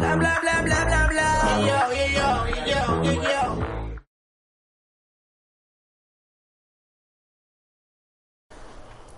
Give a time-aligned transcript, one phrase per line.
[0.00, 1.28] Bla bla bla bla bla bla.
[1.60, 1.74] Yo.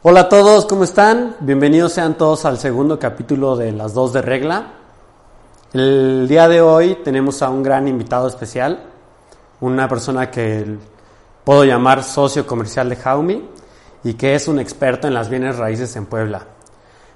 [0.02, 1.36] Hola a todos, ¿cómo están?
[1.38, 4.72] Bienvenidos sean todos al segundo capítulo de Las Dos de Regla.
[5.72, 8.82] El día de hoy tenemos a un gran invitado especial,
[9.60, 10.78] una persona que
[11.44, 13.48] puedo llamar socio comercial de Jaumi
[14.02, 16.44] y que es un experto en las bienes raíces en Puebla.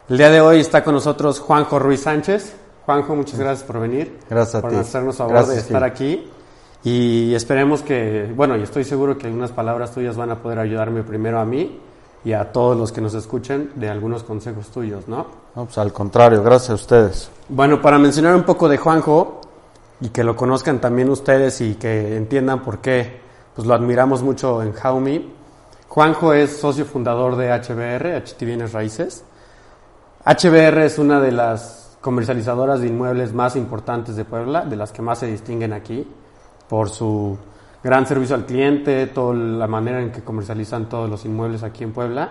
[0.09, 2.59] El día de hoy está con nosotros Juanjo Ruiz Sánchez.
[2.87, 4.21] Juanjo, muchas gracias por venir.
[4.31, 4.77] Gracias a por ti.
[4.77, 6.31] hacernos favor Gracias, de estar aquí.
[6.85, 11.03] Y esperemos que, bueno, y estoy seguro que algunas palabras tuyas van a poder ayudarme
[11.03, 11.81] primero a mí
[12.25, 15.27] y a todos los que nos escuchen de algunos consejos tuyos, ¿no?
[15.57, 17.31] No, pues al contrario, gracias a ustedes.
[17.49, 19.41] Bueno, para mencionar un poco de Juanjo
[20.01, 23.21] y que lo conozcan también ustedes y que entiendan por qué
[23.57, 25.33] pues lo admiramos mucho en Jaumi.
[25.89, 29.25] Juanjo es socio fundador de HBR, HT Bienes Raíces.
[30.25, 35.03] HBR es una de las comercializadoras de inmuebles más importantes de Puebla, de las que
[35.03, 36.07] más se distinguen aquí
[36.69, 37.37] por su
[37.83, 41.93] gran servicio al cliente, toda la manera en que comercializan todos los inmuebles aquí en
[41.93, 42.31] Puebla,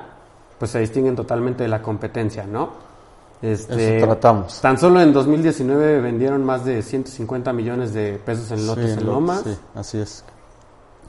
[0.58, 2.70] pues se distinguen totalmente de la competencia, ¿no?
[3.42, 4.62] Este, Eso tratamos.
[4.62, 9.06] Tan solo en 2019 vendieron más de 150 millones de pesos en lotes Sí, en
[9.06, 9.42] lo- Lomas.
[9.44, 10.24] Sí, así es.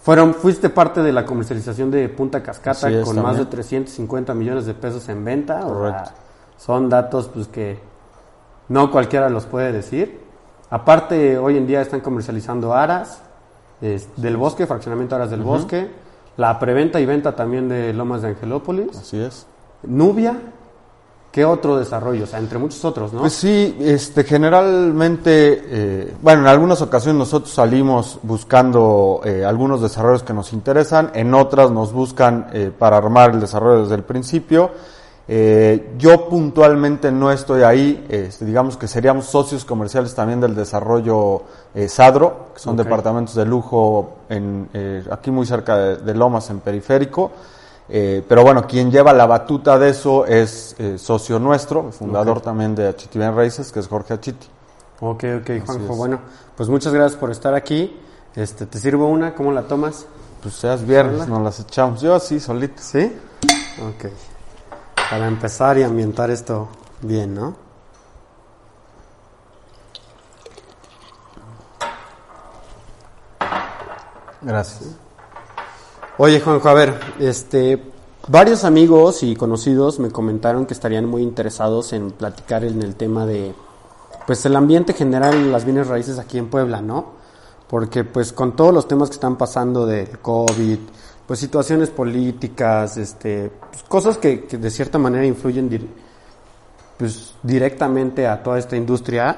[0.03, 3.51] Fueron, fuiste parte de la comercialización de Punta Cascata es, con más de también.
[3.51, 5.61] 350 millones de pesos en venta.
[5.65, 6.11] o sea, Correcto.
[6.59, 7.79] son datos pues que
[8.69, 10.21] no cualquiera los puede decir.
[10.71, 13.23] Aparte, hoy en día están comercializando Aras
[13.81, 15.91] es, del Bosque, fraccionamiento Aras del Bosque,
[16.37, 19.47] la preventa y venta también de Lomas de Angelópolis, Así es.
[19.83, 20.37] Nubia.
[21.31, 22.25] ¿Qué otro desarrollo?
[22.25, 23.21] O sea, entre muchos otros, ¿no?
[23.21, 30.23] Pues sí, este, generalmente, eh, bueno, en algunas ocasiones nosotros salimos buscando eh, algunos desarrollos
[30.23, 34.71] que nos interesan, en otras nos buscan eh, para armar el desarrollo desde el principio.
[35.29, 41.43] Eh, yo puntualmente no estoy ahí, este, digamos que seríamos socios comerciales también del desarrollo
[41.75, 46.49] eh, Sadro, que son departamentos de lujo en, eh, aquí muy cerca de, de Lomas,
[46.51, 47.33] en Periférico.
[47.89, 52.75] Eh, pero bueno, quien lleva la batuta de eso es eh, socio nuestro, fundador también
[52.75, 54.49] de Achiti Bien Raíces, que es Jorge Achiti.
[55.01, 55.95] Ok, ok, Juanjo.
[55.95, 56.21] Bueno,
[56.57, 57.97] pues muchas gracias por estar aquí.
[58.35, 59.35] Este, ¿Te sirvo una?
[59.35, 60.07] ¿Cómo la tomas?
[60.43, 62.01] Pues seas viernes, nos las echamos.
[62.01, 62.83] Yo así, solito.
[62.83, 63.13] ¿Sí?
[63.81, 64.11] Ok.
[65.11, 66.69] Para empezar y ambientar esto
[67.01, 67.55] bien, ¿no?
[74.43, 74.97] Gracias.
[76.19, 77.83] Oye, Juanjo, a ver, este,
[78.29, 83.27] varios amigos y conocidos me comentaron que estarían muy interesados en platicar en el tema
[83.27, 83.55] de,
[84.27, 87.15] pues, el ambiente general en las bienes raíces aquí en Puebla, ¿no?
[87.69, 90.79] Porque, pues, con todos los temas que están pasando del COVID,
[91.27, 95.89] pues, situaciones políticas, este, pues, cosas que, que de cierta manera influyen, dir-
[96.99, 99.37] pues, directamente a toda esta industria,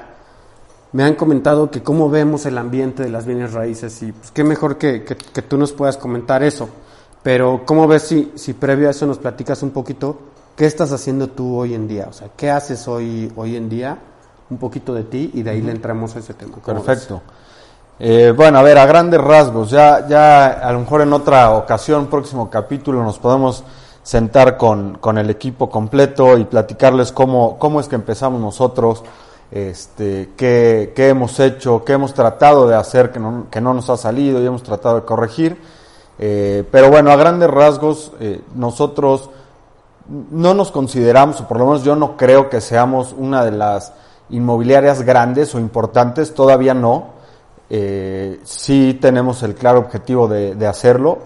[0.91, 4.43] me han comentado que cómo vemos el ambiente de las bienes raíces y pues qué
[4.43, 6.67] mejor que, que- que tú nos puedas comentar eso.
[7.21, 10.19] Pero ¿cómo ves si, si previo a eso nos platicas un poquito
[10.55, 12.07] qué estás haciendo tú hoy en día?
[12.09, 13.97] O sea, ¿qué haces hoy, hoy en día?
[14.49, 16.57] Un poquito de ti y de ahí le entramos a ese tema.
[16.63, 17.21] ¿Cómo Perfecto.
[18.01, 22.07] Eh, bueno, a ver, a grandes rasgos, ya, ya a lo mejor en otra ocasión,
[22.07, 23.65] próximo capítulo, nos podemos
[24.03, 29.03] sentar con, con el equipo completo y platicarles cómo, cómo es que empezamos nosotros,
[29.51, 33.89] este, qué, qué hemos hecho, qué hemos tratado de hacer que no, que no nos
[33.89, 35.61] ha salido y hemos tratado de corregir.
[36.19, 39.29] Eh, pero bueno, a grandes rasgos, eh, nosotros
[40.07, 43.91] no nos consideramos, o por lo menos yo no creo que seamos una de las
[44.29, 47.18] inmobiliarias grandes o importantes, todavía no.
[47.69, 51.19] Eh, sí tenemos el claro objetivo de, de hacerlo.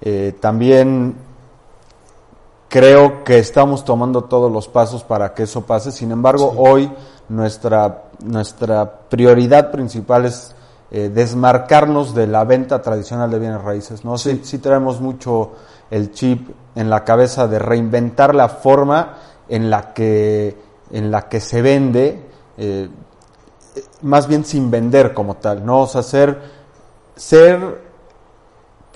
[0.00, 1.16] Eh, también
[2.68, 5.92] creo que estamos tomando todos los pasos para que eso pase.
[5.92, 6.90] Sin embargo, hoy
[7.28, 10.54] nuestra, nuestra prioridad principal es
[10.90, 14.04] eh, desmarcarnos de la venta tradicional de bienes raíces.
[14.04, 14.18] ¿no?
[14.18, 14.40] Sí.
[14.44, 15.52] sí traemos mucho
[15.90, 19.18] el chip en la cabeza de reinventar la forma
[19.48, 20.56] en la que,
[20.90, 22.22] en la que se vende,
[22.56, 22.88] eh,
[24.02, 25.82] más bien sin vender como tal, ¿no?
[25.82, 26.40] O sea, ser,
[27.16, 27.80] ser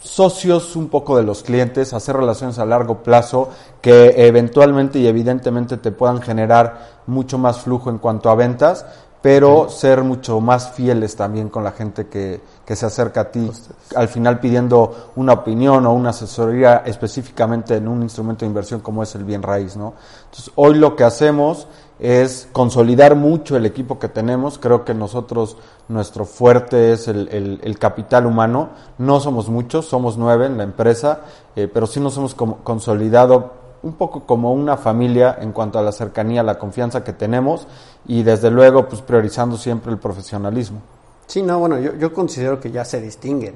[0.01, 3.51] socios un poco de los clientes, hacer relaciones a largo plazo
[3.81, 8.87] que eventualmente y evidentemente te puedan generar mucho más flujo en cuanto a ventas,
[9.23, 13.51] pero ser mucho más fieles también con la gente que, que se acerca a ti,
[13.97, 19.03] al final pidiendo una opinión o una asesoría específicamente en un instrumento de inversión como
[19.03, 19.95] es el bien raíz, ¿no?
[20.27, 21.67] Entonces, hoy lo que hacemos
[21.99, 24.59] es consolidar mucho el equipo que tenemos.
[24.59, 25.57] Creo que nosotros,
[25.89, 28.71] nuestro fuerte es el, el, capital humano.
[28.99, 31.23] No somos muchos, somos nueve en la empresa,
[31.55, 33.53] eh, pero sí nos hemos consolidado
[33.83, 37.67] un poco como una familia en cuanto a la cercanía, la confianza que tenemos
[38.07, 40.81] y desde luego pues priorizando siempre el profesionalismo.
[41.27, 43.55] Sí, no, bueno, yo, yo considero que ya se distinguen.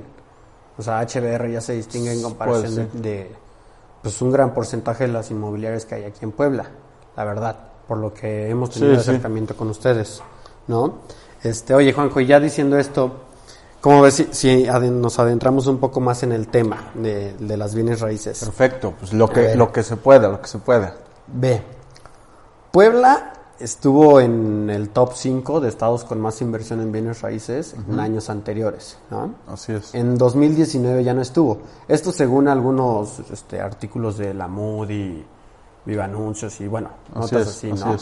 [0.78, 3.30] O sea, HBR ya se distingue en comparación de,
[4.02, 6.70] pues un gran porcentaje de las inmobiliarias que hay aquí en Puebla,
[7.16, 10.22] la verdad, por lo que hemos tenido acercamiento con ustedes,
[10.68, 11.00] ¿no?
[11.42, 13.22] Este, oye, Juanjo, y ya diciendo esto,
[13.80, 18.38] ¿Cómo ves si, nos adentramos un poco más en el tema de, las bienes raíces?
[18.44, 20.94] Perfecto, pues lo que, lo que se pueda, lo que se pueda.
[21.26, 21.62] Ve,
[22.70, 27.98] Puebla estuvo en el top 5 de estados con más inversión en bienes raíces en
[27.98, 29.34] años anteriores, ¿no?
[29.48, 29.96] Así es.
[29.96, 31.58] En 2019 ya no estuvo.
[31.88, 35.24] Esto según algunos este, artículos de la Moody,
[35.90, 37.96] Viva Anuncios y bueno, notas así, ¿no?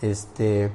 [0.00, 0.70] Este,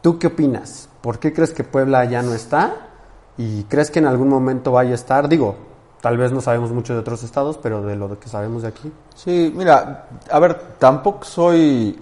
[0.00, 0.88] ¿Tú qué opinas?
[1.02, 2.88] ¿Por qué crees que Puebla ya no está?
[3.36, 5.28] ¿Y crees que en algún momento vaya a estar?
[5.28, 5.56] Digo,
[6.00, 8.90] tal vez no sabemos mucho de otros estados, pero de lo que sabemos de aquí.
[9.14, 12.00] Sí, mira, a ver, tampoco soy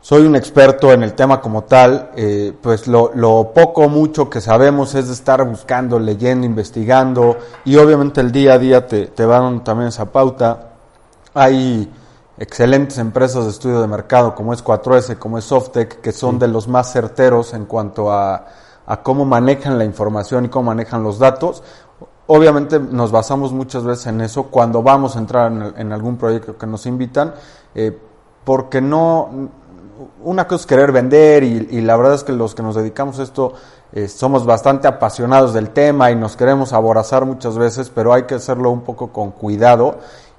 [0.00, 4.28] soy un experto en el tema como tal, eh, pues lo, lo poco o mucho
[4.28, 9.06] que sabemos es de estar buscando, leyendo, investigando y obviamente el día a día te,
[9.06, 10.70] te van también esa pauta.
[11.34, 11.88] Hay
[12.38, 16.48] excelentes empresas de estudio de mercado como es 4S, como es Softec, que son de
[16.48, 18.46] los más certeros en cuanto a
[18.88, 21.62] a cómo manejan la información y cómo manejan los datos.
[22.26, 26.66] Obviamente nos basamos muchas veces en eso cuando vamos a entrar en, algún proyecto que
[26.66, 27.34] nos invitan,
[27.74, 27.96] eh,
[28.44, 29.50] porque no,
[30.24, 33.24] una cosa es querer vender y, la verdad es que los que nos dedicamos a
[33.24, 33.52] esto
[33.92, 38.36] eh, somos bastante apasionados del tema y nos queremos aborazar muchas veces, pero hay que
[38.36, 39.98] hacerlo un poco con cuidado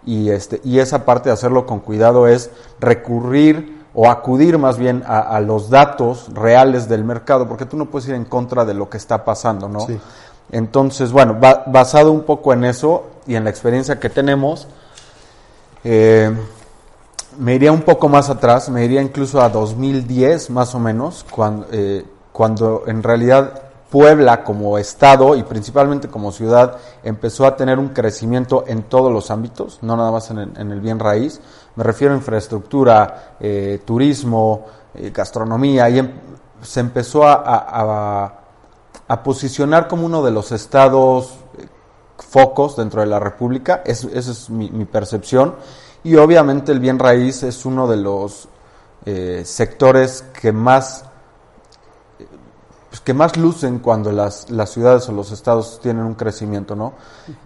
[0.09, 5.03] y, este, y esa parte de hacerlo con cuidado es recurrir o acudir más bien
[5.05, 8.89] a, los datos reales del mercado, porque tú no puedes ir en contra de lo
[8.89, 9.85] que está pasando, ¿no?
[10.51, 14.67] Entonces, bueno, basado un poco en eso y en la experiencia que tenemos,
[15.83, 16.31] eh,
[17.37, 21.67] me iría un poco más atrás, me iría incluso a 2010 más o menos, cuando,
[21.71, 27.89] eh, cuando en realidad Puebla como estado y principalmente como ciudad empezó a tener un
[27.89, 31.41] crecimiento en todos los ámbitos, no nada más en el, bien raíz.
[31.75, 36.11] Me refiero a infraestructura, eh, turismo, eh, gastronomía, y em,
[36.61, 38.35] se empezó a,
[39.23, 41.65] posicionar como uno de los estados eh,
[42.17, 45.55] focos dentro de la República, esa es mi, mi, percepción,
[46.03, 48.47] y obviamente el bien raíz es uno de los
[49.43, 51.08] sectores que más
[52.89, 56.93] pues, que más lucen cuando las, las ciudades o los estados tienen un crecimiento, ¿no?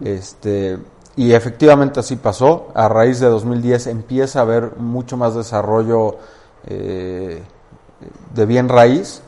[0.02, 0.78] Este,
[1.16, 2.68] y efectivamente así pasó.
[2.74, 6.16] A raíz de 2010 empieza a haber mucho más desarrollo
[6.66, 7.42] eh,
[8.34, 9.20] de bien raíz.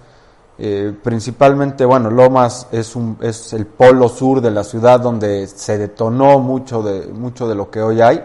[0.58, 5.76] Eh, principalmente, bueno, Lomas es, un, es el polo sur de la ciudad donde se
[5.76, 8.24] detonó mucho de, mucho de lo que hoy hay.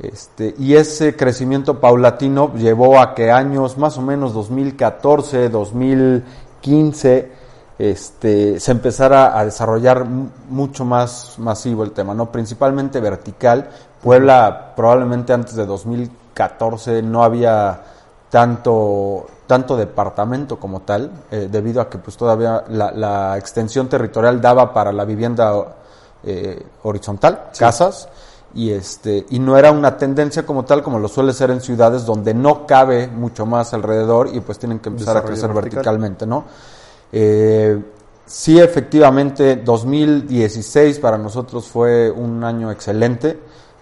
[0.00, 6.24] Este, y ese crecimiento paulatino llevó a que años más o menos 2014, 2000
[6.62, 7.42] 15
[7.78, 12.30] este, se empezara a desarrollar mucho más masivo el tema, ¿no?
[12.30, 13.68] Principalmente vertical.
[14.00, 17.80] Puebla probablemente antes de 2014 no había
[18.30, 24.72] tanto, tanto departamento como tal, eh, debido a que pues todavía la, extensión territorial daba
[24.72, 25.52] para la vivienda
[26.22, 28.08] eh, horizontal, casas,
[28.54, 32.04] y este y no era una tendencia como tal como lo suele ser en ciudades
[32.04, 36.44] donde no cabe mucho más alrededor y pues tienen que empezar a crecer verticalmente, ¿no?
[37.12, 37.78] Eh,
[38.26, 43.38] sí, efectivamente, 2016 para nosotros fue un año excelente.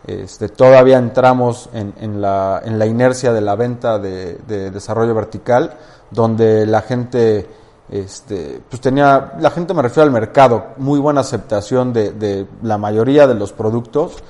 [0.06, 5.14] Este, todavía entramos en, en, la, en la inercia de la venta de, de desarrollo
[5.14, 5.76] vertical,
[6.10, 7.46] donde la gente
[7.90, 12.78] este, pues tenía, la gente me refiero al mercado, muy buena aceptación de, de la
[12.78, 14.22] mayoría de los productos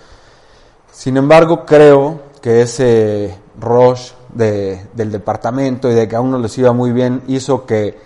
[0.93, 6.57] sin embargo, creo que ese rush de, del departamento y de que a uno les
[6.59, 7.99] iba muy bien hizo que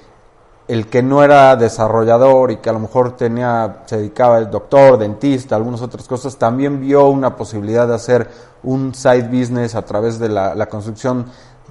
[0.66, 4.98] el que no era desarrollador y que a lo mejor tenía, se dedicaba al doctor,
[4.98, 8.28] dentista, algunas otras cosas, también vio una posibilidad de hacer
[8.62, 11.26] un side business a través de la, construcción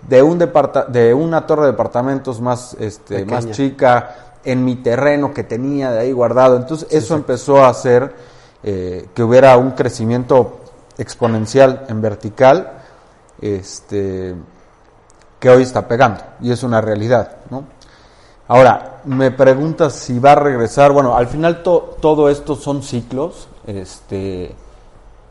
[0.08, 5.44] de un de una torre de departamentos más, este, más chica en mi terreno que
[5.44, 6.58] tenía de ahí guardado.
[6.58, 8.14] Entonces eso empezó a hacer
[8.62, 10.60] eh, que hubiera un crecimiento
[10.98, 12.72] exponencial en vertical,
[13.42, 14.36] este,
[15.40, 17.66] que hoy está pegando, y es una realidad, ¿no?
[18.48, 24.54] Ahora, me preguntas si va a regresar, bueno, al final todo esto son ciclos, este,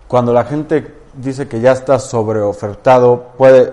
[0.08, 3.72] cuando la gente dice que ya está sobreofertado, puede,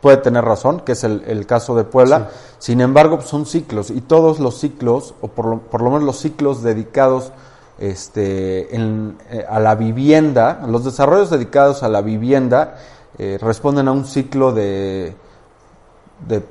[0.00, 4.40] puede tener razón, que es el, caso de Puebla, sin embargo son ciclos, y todos
[4.40, 7.32] los ciclos, o por lo, por lo menos los ciclos dedicados
[7.78, 12.76] este, en, eh, a la vivienda, los desarrollos dedicados a la vivienda
[13.18, 15.14] eh, responden a un ciclo de,
[16.26, 16.42] de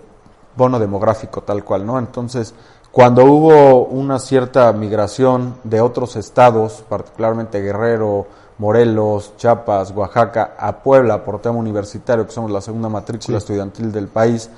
[0.55, 1.97] bono demográfico tal cual, ¿no?
[1.99, 2.53] Entonces,
[2.91, 8.27] cuando hubo una cierta migración de otros estados, particularmente Guerrero,
[8.59, 14.07] Morelos, Chiapas, Oaxaca, a Puebla por tema universitario, que somos la segunda matrícula estudiantil del
[14.07, 14.49] país,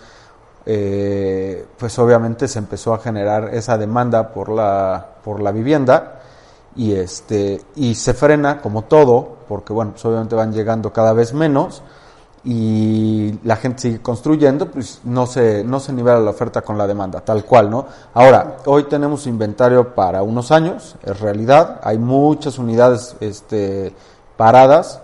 [0.65, 6.14] eh, pues obviamente se empezó a generar esa demanda por la, por la vivienda
[6.75, 11.33] y este y se frena como todo porque bueno pues obviamente van llegando cada vez
[11.33, 11.81] menos
[12.43, 16.85] y la gente sigue construyendo pues no se no se nivela la oferta con la
[16.85, 22.59] demanda tal cual no ahora hoy tenemos inventario para unos años es realidad hay muchas
[22.59, 23.93] unidades este
[24.37, 25.01] paradas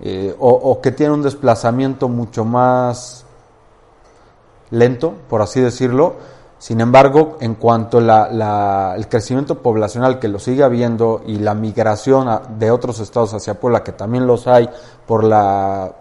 [0.00, 3.24] eh, o, o que tienen un desplazamiento mucho más
[4.70, 6.16] lento por así decirlo
[6.62, 12.70] sin embargo, en cuanto al crecimiento poblacional que lo sigue habiendo y la migración de
[12.70, 14.70] otros estados hacia Puebla, que también los hay
[15.04, 15.92] por la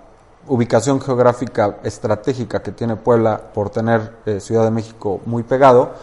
[0.48, 5.94] ubicación geográfica estratégica que tiene Puebla por tener eh, Ciudad de México muy pegado,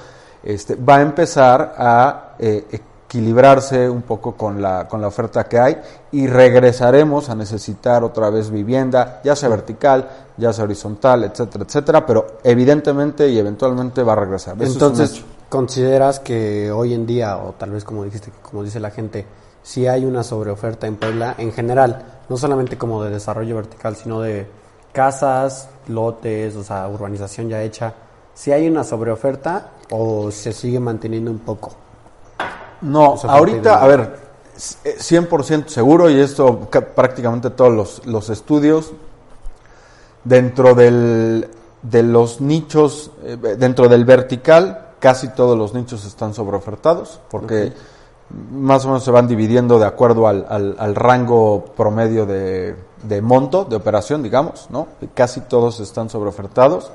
[0.42, 5.58] este, va a empezar a eh, equilibrarse un poco con la, con la oferta que
[5.58, 5.78] hay
[6.12, 12.04] y regresaremos a necesitar otra vez vivienda, ya sea vertical, ya sea horizontal, etcétera, etcétera,
[12.04, 14.56] pero evidentemente y eventualmente va a regresar.
[14.60, 19.24] Entonces, ¿consideras que hoy en día, o tal vez como dijiste, como dice la gente,
[19.62, 24.20] si hay una sobreoferta en Puebla en general, no solamente como de desarrollo vertical, sino
[24.20, 24.46] de
[24.92, 27.94] casas, lotes, o sea, urbanización ya hecha,
[28.34, 31.87] si hay una sobreoferta o se sigue manteniendo un poco?
[32.80, 34.18] No, ahorita, a ver,
[34.56, 38.92] 100% eh, seguro, y esto prácticamente todos los, los estudios,
[40.24, 41.48] dentro del,
[41.82, 47.72] de los nichos, eh, dentro del vertical, casi todos los nichos están sobreofertados, porque
[48.52, 53.64] más o menos se van dividiendo de acuerdo al, al, rango promedio de, de, monto,
[53.64, 54.88] de operación, digamos, ¿no?
[55.14, 56.90] casi todos están sobreofertados.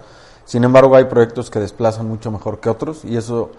[0.46, 3.50] Sin embargo, hay proyectos que desplazan mucho mejor que otros, y eso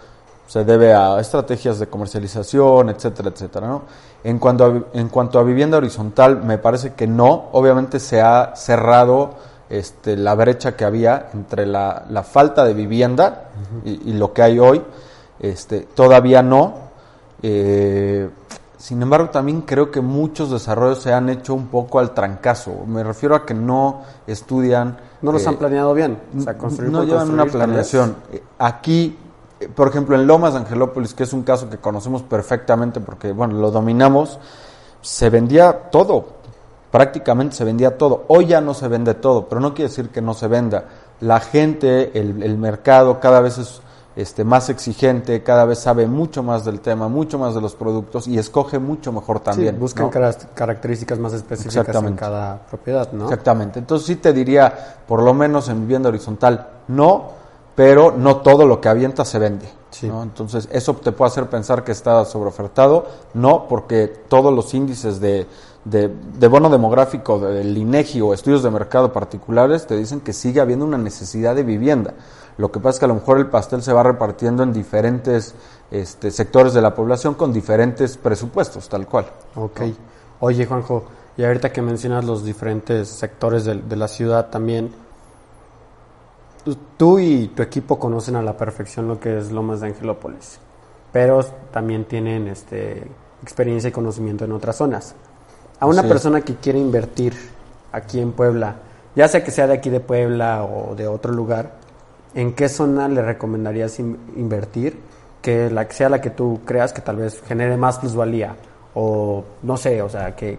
[0.46, 3.66] se debe a estrategias de comercialización, etcétera, etcétera.
[3.66, 3.82] ¿no?
[4.22, 7.48] En, cuanto a, en cuanto a vivienda horizontal, me parece que no.
[7.52, 9.34] Obviamente se ha cerrado
[9.70, 13.50] este, la brecha que había entre la, la falta de vivienda
[13.84, 14.82] y, lo que hay hoy.
[15.40, 16.74] Este, todavía no.
[17.42, 18.28] Eh,
[18.76, 22.84] sin embargo, también creo que muchos desarrollos se han hecho un poco al trancazo.
[22.86, 24.98] Me refiero a que no estudian.
[25.22, 26.18] No los han eh, planeado bien.
[26.90, 28.16] no llevan una planeación.
[28.58, 29.16] Aquí
[29.68, 33.70] por ejemplo, en Lomas Angelópolis, que es un caso que conocemos perfectamente porque, bueno, lo
[33.70, 34.38] dominamos,
[35.00, 36.26] se vendía todo,
[36.90, 38.24] prácticamente se vendía todo.
[38.28, 40.84] Hoy ya no se vende todo, pero no quiere decir que no se venda.
[41.20, 43.80] La gente, el, mercado cada vez es
[44.16, 48.26] este, más exigente, cada vez sabe mucho más del tema, mucho más de los productos
[48.28, 49.74] y escoge mucho mejor también.
[49.74, 50.10] Sí, buscan
[50.54, 53.24] características más específicas en cada propiedad, ¿no?
[53.24, 53.78] Exactamente.
[53.78, 57.43] Entonces sí te diría, por lo menos en vivienda horizontal, no,
[57.74, 59.66] pero no todo lo que avienta se vende.
[60.02, 63.06] Entonces, eso te puede hacer pensar que está sobreofertado.
[63.34, 65.46] No, porque todos los índices de,
[65.84, 70.84] de, bono demográfico del INEGI o estudios de mercado particulares te dicen que sigue habiendo
[70.84, 72.14] una necesidad de vivienda.
[72.56, 75.54] Lo que pasa es que a lo mejor el pastel se va repartiendo en diferentes
[75.90, 79.26] este, sectores de la población con diferentes presupuestos, tal cual.
[79.56, 79.80] Ok.
[80.40, 81.04] Oye, Juanjo,
[81.36, 84.92] y ahorita que mencionas los diferentes sectores de, de la ciudad también,
[86.96, 90.58] tú y tu equipo conocen a la perfección lo que es Lomas de Angelópolis,
[91.12, 93.06] pero también tienen este,
[93.42, 95.14] experiencia y conocimiento en otras zonas.
[95.80, 97.34] A una persona que quiere invertir
[97.92, 98.76] aquí en Puebla,
[99.14, 101.72] ya sea que sea de aquí de Puebla o de otro lugar,
[102.34, 104.98] ¿en qué zona le recomendarías invertir?
[105.42, 108.56] Que la que sea la que tú creas que tal vez genere más plusvalía
[108.94, 110.58] o no sé, o sea, que,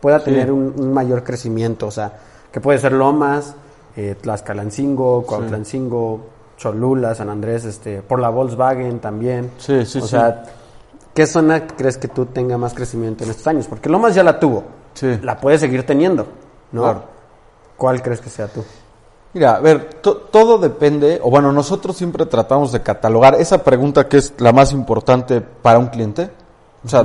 [0.00, 2.12] pueda tener un, un, mayor crecimiento, o sea,
[2.52, 3.54] que puede ser Lomas,
[3.96, 6.20] eh, Tlaxcalancingo, Cuautlancingo,
[6.56, 9.52] Cholula, San Andrés, este, por la Volkswagen también.
[9.58, 10.42] Sí, sí, o sea,
[11.12, 13.66] ¿qué zona crees que tú tenga más crecimiento en estos años?
[13.66, 14.64] Porque Lomas ya la tuvo.
[14.94, 15.18] Sí.
[15.22, 16.26] La puede seguir teniendo,
[16.72, 17.02] ¿no?
[17.76, 18.64] ¿Cuál crees que sea tú?
[19.32, 24.18] Mira, a ver, todo depende, o bueno, nosotros siempre tratamos de catalogar esa pregunta que
[24.18, 26.30] es la más importante para un cliente,
[26.84, 27.02] O sea,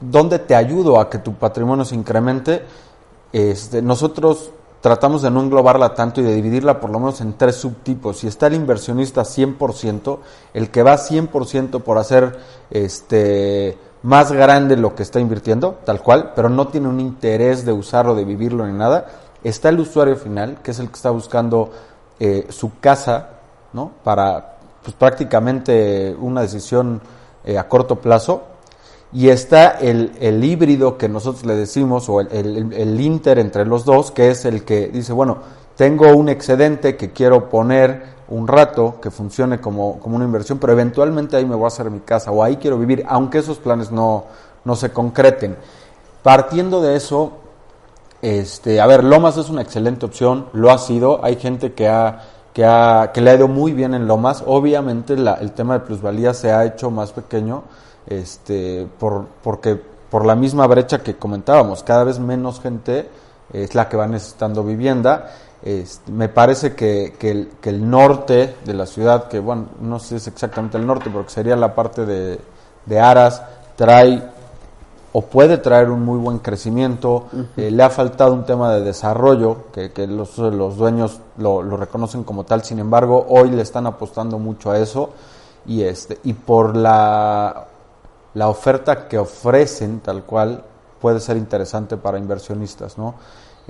[0.00, 2.62] ¿dónde te ayudo a que tu patrimonio se incremente?
[3.32, 4.50] Este, nosotros
[4.82, 8.18] tratamos de no englobarla tanto y de dividirla por lo menos en tres subtipos.
[8.18, 10.18] Si está el inversionista 100%,
[10.52, 12.36] el que va 100% por hacer
[12.70, 17.72] este, más grande lo que está invirtiendo, tal cual, pero no tiene un interés de
[17.72, 19.06] usarlo, de vivirlo ni nada.
[19.44, 21.70] Está el usuario final, que es el que está buscando
[22.18, 23.30] eh, su casa,
[23.72, 23.92] ¿no?
[24.02, 27.00] Para, pues prácticamente una decisión
[27.44, 28.51] eh, a corto plazo
[29.12, 33.84] y está el, el híbrido que nosotros le decimos, o el, el- inter entre los
[33.84, 35.38] dos, que es el que dice, bueno,
[35.76, 40.72] tengo un excedente que quiero poner un rato, que funcione como, como una inversión, pero
[40.72, 43.90] eventualmente ahí me voy a hacer mi casa, o ahí quiero vivir, aunque esos planes
[43.90, 44.24] no,
[44.64, 45.56] no se concreten.
[46.22, 47.32] Partiendo de eso,
[48.22, 51.24] este, a ver, Lomas es una excelente opción, lo ha sido.
[51.24, 52.20] Hay gente que ha,
[52.54, 54.44] que ha, que le ha ido muy bien en Lomas.
[54.46, 57.64] Obviamente la- el tema de plusvalía se ha hecho más pequeño,
[58.06, 59.80] este, por, porque
[60.10, 63.08] por la misma brecha que comentábamos, cada vez menos gente
[63.52, 65.30] es la que va necesitando vivienda.
[65.62, 69.98] Este, me parece que, que el, que el norte de la ciudad, que bueno, no
[69.98, 72.40] sé si es exactamente el norte, porque sería la parte de,
[72.84, 73.42] de Aras,
[73.76, 74.22] trae
[75.12, 77.26] o puede traer un muy buen crecimiento.
[77.56, 81.76] Eh, le ha faltado un tema de desarrollo, que, que los, los dueños lo, lo
[81.76, 85.10] reconocen como tal, sin embargo, hoy le están apostando mucho a eso.
[85.66, 87.66] Y, este, y por la,
[88.34, 90.64] la oferta que ofrecen, tal cual,
[91.00, 93.14] puede ser interesante para inversionistas, ¿no?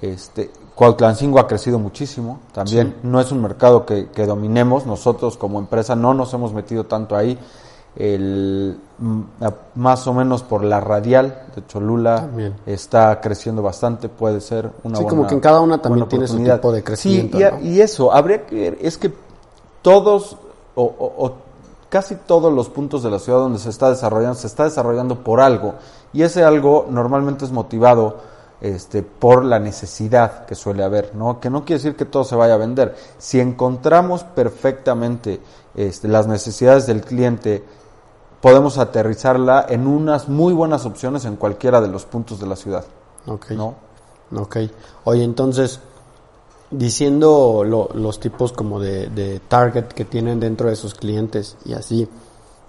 [0.00, 5.58] Este, Cuautlancingo ha crecido muchísimo también, no es un mercado que, que dominemos, nosotros como
[5.58, 7.38] empresa no nos hemos metido tanto ahí,
[7.96, 9.20] el, mm,
[9.74, 12.54] más o menos por la radial de Cholula También.
[12.64, 16.26] está creciendo bastante, puede ser una Sí, buena como que en cada una también tiene
[16.26, 17.60] su tipo de crecimiento, Sí, y, a- ¿no?
[17.60, 19.12] y eso, habría que ver, es que
[19.82, 20.36] todos
[20.74, 21.32] o, o- o
[21.92, 25.42] casi todos los puntos de la ciudad donde se está desarrollando, se está desarrollando por
[25.42, 25.74] algo,
[26.14, 28.16] y ese algo normalmente es motivado
[28.62, 31.38] este, por la necesidad que suele haber, ¿no?
[31.38, 32.96] Que no quiere decir que todo se vaya a vender.
[33.18, 35.42] Si encontramos perfectamente
[35.74, 37.62] este, las necesidades del cliente,
[38.40, 42.86] podemos aterrizarla en unas muy buenas opciones en cualquiera de los puntos de la ciudad,
[43.26, 43.50] Ok.
[43.50, 43.74] ¿no?
[44.34, 44.56] Ok.
[45.04, 45.78] Oye, entonces,
[46.72, 51.74] diciendo lo- los tipos como de, de target que tienen dentro de sus clientes y
[51.74, 52.08] así,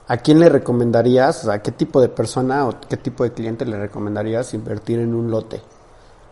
[0.07, 3.77] ¿a quién le recomendarías, sea, qué tipo de persona o qué tipo de cliente le
[3.79, 5.61] recomendarías invertir en un lote?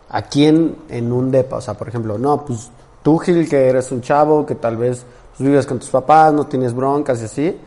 [0.10, 1.58] ¿A quién en un depa?
[1.58, 2.70] O sea, por ejemplo, no, pues
[3.02, 5.06] tú, Gil, que eres un chavo, que tal vez
[5.38, 7.58] pues, vives con tus papás, no tienes broncas y así,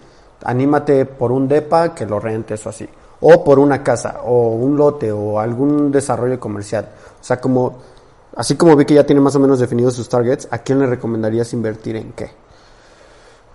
[0.44, 2.86] anímate por un depa que lo rentes o así.
[3.22, 6.90] O por una casa, o un lote, o algún desarrollo comercial.
[7.18, 7.78] O sea, como,
[8.36, 10.86] así como vi que ya tiene más o menos definidos sus targets, ¿a quién le
[10.86, 12.30] recomendarías invertir en qué?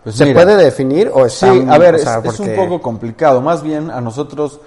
[0.04, 2.46] Pues ¿Se mira, puede definir o está Sí, a ver, o es, sea, es un
[2.48, 3.42] porque- poco complicado.
[3.42, 4.60] Más bien a nosotros,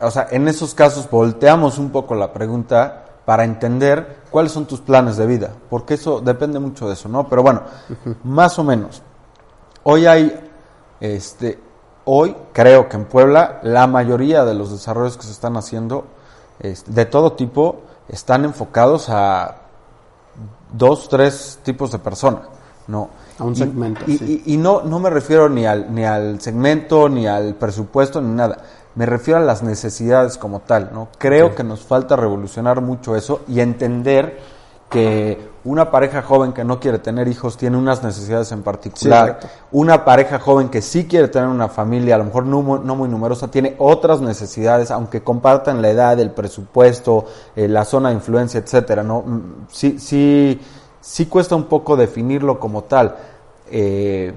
[0.00, 4.80] o sea, en esos casos volteamos un poco la pregunta para entender cuáles son tus
[4.80, 7.28] planes de vida, porque eso depende mucho de eso, ¿no?
[7.28, 7.62] Pero bueno,
[8.24, 9.00] más o menos.
[9.84, 10.40] Hoy hay,
[11.00, 11.58] este,
[12.04, 16.04] hoy creo que en Puebla la mayoría de los desarrollos que se están haciendo,
[16.58, 17.76] este, de todo tipo,
[18.08, 19.56] están enfocados a
[20.72, 22.42] dos, tres tipos de personas,
[22.88, 23.10] ¿no?
[23.38, 24.42] A un segmento, y, sí.
[24.46, 28.34] y- y no, no me refiero ni al, ni al segmento, ni al presupuesto, ni
[28.34, 28.58] nada.
[28.94, 31.08] Me refiero a las necesidades como tal, ¿no?
[31.18, 34.38] Creo que nos falta revolucionar mucho eso y entender
[34.88, 39.38] que una pareja joven que no quiere tener hijos tiene unas necesidades en particular.
[39.72, 42.94] una pareja joven que sí quiere tener una familia, a lo mejor no, mu- no
[42.96, 47.24] muy numerosa, tiene otras necesidades, aunque compartan la edad, el presupuesto,
[47.56, 49.22] eh, la zona de influencia, etcétera, ¿no?
[49.22, 50.60] Mm, Sí, sí,
[51.00, 53.16] sí cuesta un poco definirlo como tal.
[53.70, 54.32] Eh,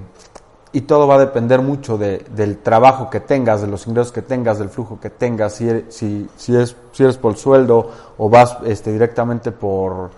[0.73, 4.21] y todo va a depender mucho de- del trabajo que tengas, de los ingresos que
[4.21, 8.29] tengas, del flujo que tengas, si, eres- si, si, es, si eres por sueldo o
[8.29, 10.09] vas este, directamente por,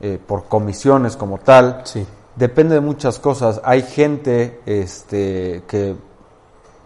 [0.00, 1.82] eh, por comisiones como tal.
[1.84, 2.06] Sí.
[2.36, 3.60] Depende de muchas cosas.
[3.64, 5.96] Hay gente este, que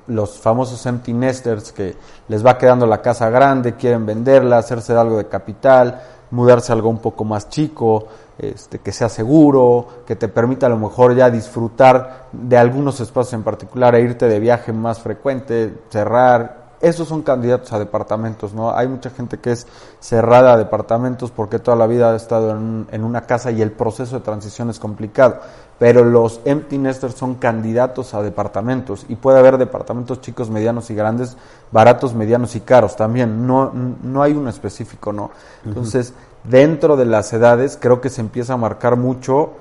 [0.06, 1.94] los famosos empty nesters que
[2.28, 6.88] les va quedando la casa grande, quieren venderla, hacerse algo de capital, mudarse a algo
[6.88, 8.06] un poco más chico,
[8.38, 13.34] este, que sea seguro, que te permita a lo mejor ya disfrutar de algunos espacios
[13.34, 16.61] en particular e irte de viaje más frecuente, cerrar.
[16.82, 18.76] Esos son candidatos a departamentos, ¿no?
[18.76, 19.68] Hay mucha gente que es
[20.00, 23.70] cerrada a departamentos porque toda la vida ha estado en, en una casa y el
[23.70, 25.38] proceso de transición es complicado.
[25.78, 30.96] Pero los empty nesters son candidatos a departamentos y puede haber departamentos chicos, medianos y
[30.96, 31.36] grandes,
[31.70, 33.46] baratos, medianos y caros también.
[33.46, 35.30] No, no hay uno específico, ¿no?
[35.64, 39.52] Entonces, dentro de las edades creo que se empieza a marcar mucho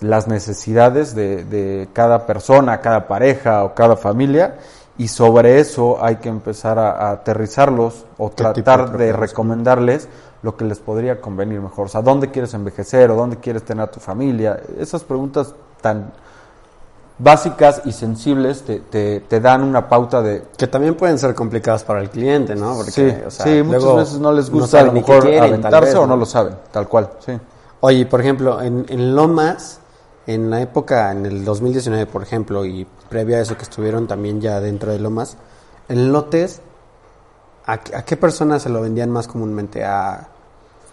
[0.00, 4.56] las necesidades de, de cada persona, cada pareja o cada familia
[4.96, 9.12] y sobre eso hay que empezar a, a aterrizarlos o ¿Qué tipo de tratar de
[9.12, 10.08] recomendarles
[10.44, 11.86] lo que les podría convenir mejor.
[11.86, 14.60] O sea, ¿dónde quieres envejecer o dónde quieres tener a tu familia?
[14.78, 16.12] Esas preguntas tan
[17.18, 20.44] básicas y sensibles te, te, te dan una pauta de...
[20.56, 22.76] Que también pueden ser complicadas para el cliente, ¿no?
[22.76, 25.44] Porque, sí, o sea, sí, muchas veces no les no gusta a lo mejor quieren,
[25.44, 27.32] aventarse vez, o no lo saben, tal cual, sí.
[27.80, 29.80] Oye, por ejemplo, en, en Lomas,
[30.26, 34.40] en la época, en el 2019, por ejemplo, y previa a eso que estuvieron también
[34.40, 35.36] ya dentro de Lomas,
[35.88, 36.60] en lotes,
[37.66, 39.84] ¿a, qué- a qué personas se lo vendían más comúnmente?
[39.84, 40.28] ¿A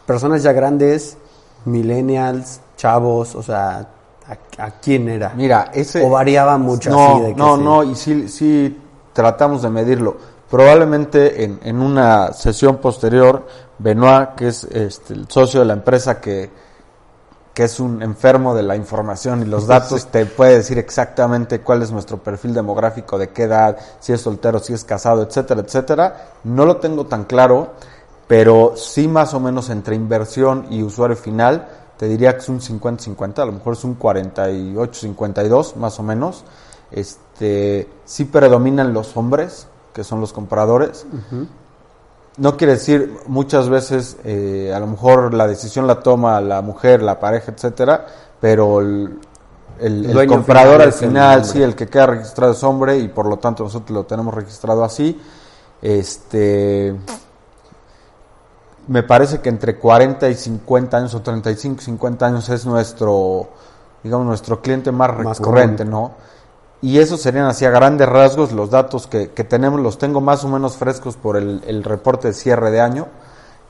[0.06, 1.18] personas ya grandes,
[1.66, 3.36] millennials, chavos?
[3.36, 3.88] O sea,
[4.28, 5.34] ¿a, a quién era?
[5.36, 6.04] Mira, ese...
[6.06, 7.64] ¿O variaba mucho no, así de que No, sí?
[7.64, 8.78] no, y sí, sí
[9.14, 10.18] tratamos de medirlo.
[10.50, 13.48] Probablemente en, en una sesión posterior,
[13.80, 16.50] Benoit, que es este, el socio de la empresa que,
[17.54, 21.82] que es un enfermo de la información y los datos, te puede decir exactamente cuál
[21.82, 26.32] es nuestro perfil demográfico, de qué edad, si es soltero, si es casado, etcétera, etcétera.
[26.44, 27.74] No lo tengo tan claro,
[28.28, 32.60] pero sí más o menos entre inversión y usuario final, te diría que es un
[32.60, 36.44] 50-50, a lo mejor es un 48-52 más o menos.
[36.90, 41.06] Este, sí predominan los hombres, que son los compradores.
[42.38, 47.02] No quiere decir muchas veces, eh, a lo mejor la decisión la toma la mujer,
[47.04, 48.06] la pareja, etcétera,
[48.40, 49.20] pero el,
[49.80, 53.26] el- comprador final al el final, sí, el que queda registrado es hombre y por
[53.28, 55.20] lo tanto nosotros lo tenemos registrado así.
[55.82, 56.96] Este,
[58.88, 63.50] me parece que entre 40 y 50 años o 35 y 50 años es nuestro,
[64.04, 66.12] digamos, nuestro cliente más Más recurrente, ¿no?
[66.82, 70.44] Y esos serían así a grandes rasgos los datos que, que tenemos, los tengo más
[70.44, 73.08] o menos frescos por el, el reporte de cierre de año.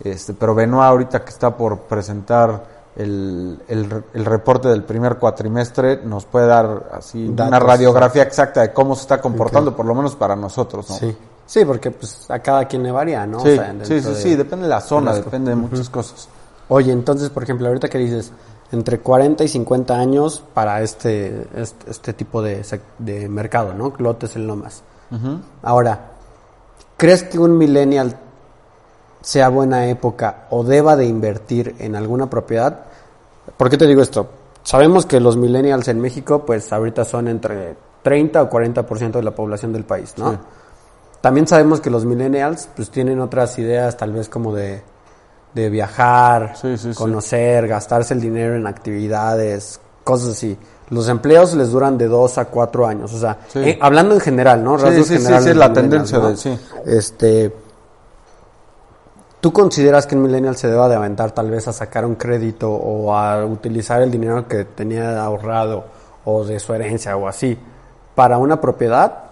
[0.04, 6.02] Este, pero Benoit ahorita que está por presentar el, el, el reporte del primer cuatrimestre
[6.04, 10.16] nos puede dar así una radiografía exacta de cómo se está comportando, por lo menos
[10.16, 10.96] para nosotros, ¿no?
[10.96, 11.16] Sí.
[11.46, 13.40] Sí, porque pues a cada quien le varía, ¿no?
[13.40, 15.90] O Sí, sea, sí, sí, de- sí, depende de la zona, de depende de muchas
[15.90, 16.30] cosas.
[16.70, 18.32] Oye, entonces, por ejemplo, ahorita que dices,
[18.72, 22.64] entre 40 y 50 años para este, este, este tipo de,
[23.30, 23.94] mercado, ¿no?
[23.98, 24.84] Lotes en Lomas.
[25.62, 26.12] Ahora,
[26.96, 28.18] ¿crees que un millennial
[29.22, 32.86] sea buena época o deba de invertir en alguna propiedad?
[33.58, 34.30] ¿Por qué te digo esto?
[34.64, 39.32] Sabemos que los millennials en México, pues ahorita son entre 30 o 40% de la
[39.32, 40.32] población del país, ¿no?
[40.32, 40.38] Sí.
[41.20, 44.82] También sabemos que los millennials, pues tienen otras ideas, tal vez como de,
[45.54, 46.98] de viajar, Sí, sí, sí.
[46.98, 50.58] conocer, gastarse el dinero en actividades, cosas así.
[50.90, 54.64] Los empleos les duran de dos a cuatro años, o sea, eh, hablando en general,
[54.64, 54.76] ¿no?
[54.78, 56.30] Rasgos sí, sí, generales sí, de la tendencia ¿no?
[56.30, 56.60] de- sí.
[56.86, 57.54] Este,
[59.40, 62.70] ¿tú consideras que un millennial se deba de aventar tal vez a sacar un crédito
[62.72, 65.86] o a utilizar el dinero que tenía ahorrado
[66.26, 67.58] o de su herencia o así
[68.14, 69.31] para una propiedad?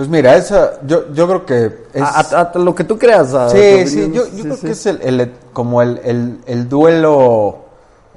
[0.00, 2.00] Pues mira, esa, yo, yo creo que es...
[2.00, 3.34] A, a- a lo que tú creas.
[3.34, 4.60] a Sí, sí, yo, yo Sí, creo sí.
[4.62, 7.58] que es el, el- como el, el, el duelo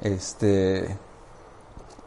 [0.00, 0.96] este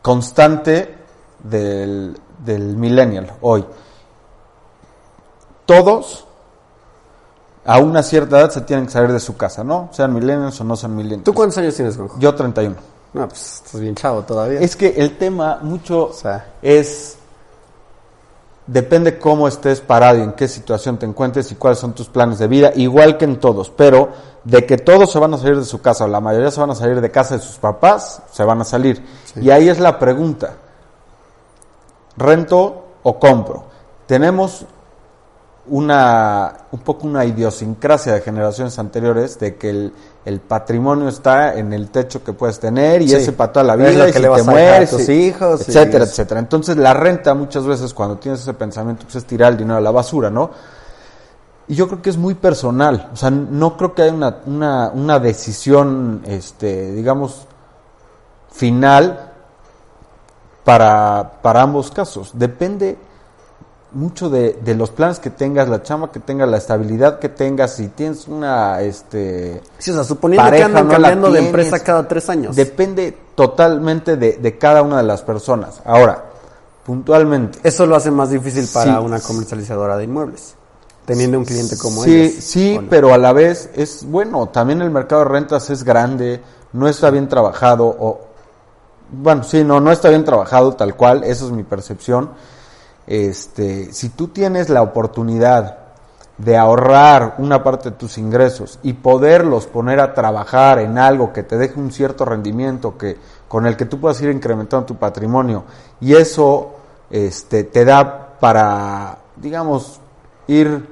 [0.01, 0.95] constante
[1.43, 3.63] del, del millennial hoy.
[5.67, 6.25] Todos
[7.63, 9.89] a una cierta edad se tienen que salir de su casa, ¿no?
[9.91, 11.23] Sean millennials o no sean millennials.
[11.25, 12.17] ¿Tú cuántos años tienes, Juanjo?
[12.17, 12.75] Yo 31.
[13.13, 14.59] No, pues estás bien chavo todavía.
[14.59, 16.53] Es que el tema mucho O sea.
[16.63, 17.16] es
[18.67, 22.37] depende cómo estés parado y en qué situación te encuentres y cuáles son tus planes
[22.37, 24.09] de vida, igual que en todos, pero
[24.43, 26.71] de que todos se van a salir de su casa o la mayoría se van
[26.71, 29.03] a salir de casa de sus papás, se van a salir.
[29.35, 30.53] Y ahí es la pregunta.
[32.17, 33.65] ¿Rento o compro?
[34.05, 34.65] Tenemos
[35.69, 39.93] una un poco una idiosincrasia de generaciones anteriores de que el,
[40.27, 43.15] el patrimonio está en el techo que puedes tener y Sí.
[43.15, 44.89] ese para toda la Es vida lo y que si le vas te a mueres
[44.89, 49.25] tus hijos etcétera etcétera entonces la renta muchas veces cuando tienes ese pensamiento pues es
[49.25, 50.51] tirar el dinero a la basura no
[51.69, 54.89] y yo creo que es muy personal o sea no creo que haya una una,
[54.93, 57.45] una decisión este digamos
[58.51, 59.31] final
[60.63, 62.31] para, para ambos casos.
[62.33, 62.97] Depende
[63.93, 67.75] mucho de, de los planes que tengas, la chamba que tengas, la estabilidad que tengas,
[67.75, 71.47] si tienes una este Sí, o sea, suponiendo pareja, que andan no cambiando de tienes.
[71.47, 72.55] empresa cada tres años.
[72.55, 75.81] Depende totalmente de, de cada una de las personas.
[75.85, 76.25] Ahora,
[76.85, 77.59] puntualmente.
[77.63, 79.05] Eso lo hace más difícil para Sí.
[79.05, 80.55] una comercializadora de inmuebles.
[81.05, 82.43] Teniendo un cliente como sí, ellos.
[82.43, 84.47] Sí, pero a la vez es bueno.
[84.49, 86.41] También el mercado de rentas es grande,
[86.73, 88.21] no está bien trabajado o
[89.09, 91.23] bueno, sí, no, no está bien trabajado tal cual.
[91.23, 92.31] Esa es mi percepción.
[93.07, 95.77] Este, si tú tienes la oportunidad
[96.37, 101.41] de ahorrar una parte de tus ingresos y poderlos poner a trabajar en algo que
[101.41, 103.17] te deje un cierto rendimiento que
[103.47, 105.63] con el que tú puedas ir incrementando tu patrimonio
[105.99, 106.75] y eso
[107.09, 109.99] este te da para digamos,
[110.47, 110.87] ir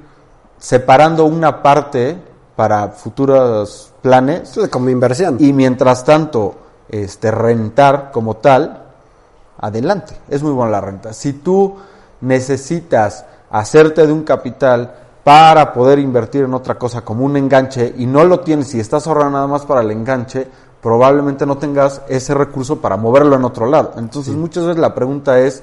[0.58, 2.16] separando una parte
[2.54, 4.58] para futuros planes.
[4.70, 5.36] Como inversión.
[5.38, 6.54] y mientras tanto
[6.88, 8.84] este rentar como tal
[9.58, 10.16] adelante.
[10.28, 11.12] Es muy buena la renta.
[11.12, 11.76] Si tú
[12.20, 18.06] necesitas hacerte de un capital para poder invertir en otra cosa como un enganche y
[18.06, 20.46] no lo tienes y estás ahorrando nada más para el enganche
[20.80, 25.38] probablemente no tengas ese recurso para moverlo en otro lado entonces muchas veces la pregunta
[25.40, 25.62] es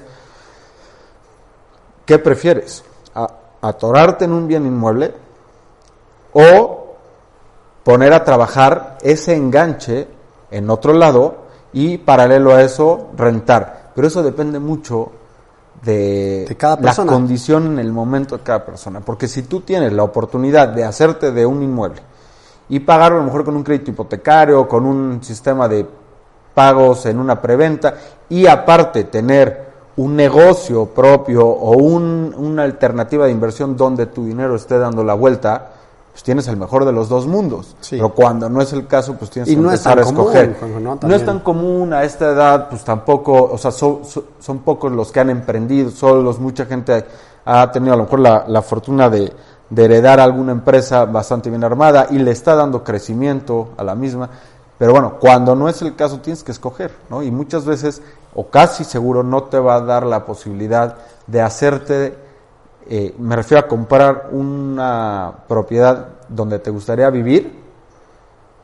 [2.04, 2.84] ¿qué prefieres?
[3.14, 3.30] ¿A-
[3.62, 5.14] ¿atorarte en un bien inmueble
[6.32, 6.94] o
[7.82, 10.08] poner a trabajar ese enganche
[10.50, 13.90] en otro lado y paralelo a eso rentar.
[13.94, 15.12] Pero eso depende mucho
[15.84, 17.10] de, De cada persona.
[17.10, 19.00] la condición en el momento de cada persona.
[19.00, 22.00] Porque si tú tienes la oportunidad de hacerte de un inmueble
[22.68, 25.86] y pagarlo a lo mejor con un crédito hipotecario, con un sistema de
[26.54, 27.94] pagos en una preventa
[28.28, 29.64] y aparte tener
[29.96, 35.14] un negocio propio o un- una alternativa de inversión donde tu dinero esté dando la
[35.14, 35.70] vuelta,
[36.14, 37.74] pues tienes el mejor de los dos mundos.
[37.80, 37.96] Sí.
[37.96, 40.08] Pero cuando no es el caso, pues tienes Y que no es empezar tan a
[40.08, 40.56] escoger.
[40.56, 40.98] común, ¿no?
[41.02, 45.18] no es tan común a esta edad, pues tampoco, o sea, son pocos los que
[45.18, 47.04] han emprendido, solos, mucha gente
[47.44, 49.32] ha tenido a lo mejor la, la fortuna de,
[49.70, 54.30] de heredar alguna empresa bastante bien armada y le está dando crecimiento a la misma.
[54.78, 57.24] Pero bueno, cuando no es el caso tienes que escoger, ¿no?
[57.24, 58.02] Y muchas veces,
[58.36, 60.96] o casi seguro, no te va a dar la posibilidad
[61.26, 62.16] de hacerte,
[62.88, 67.62] eh, me refiero a comprar una propiedad donde te gustaría vivir,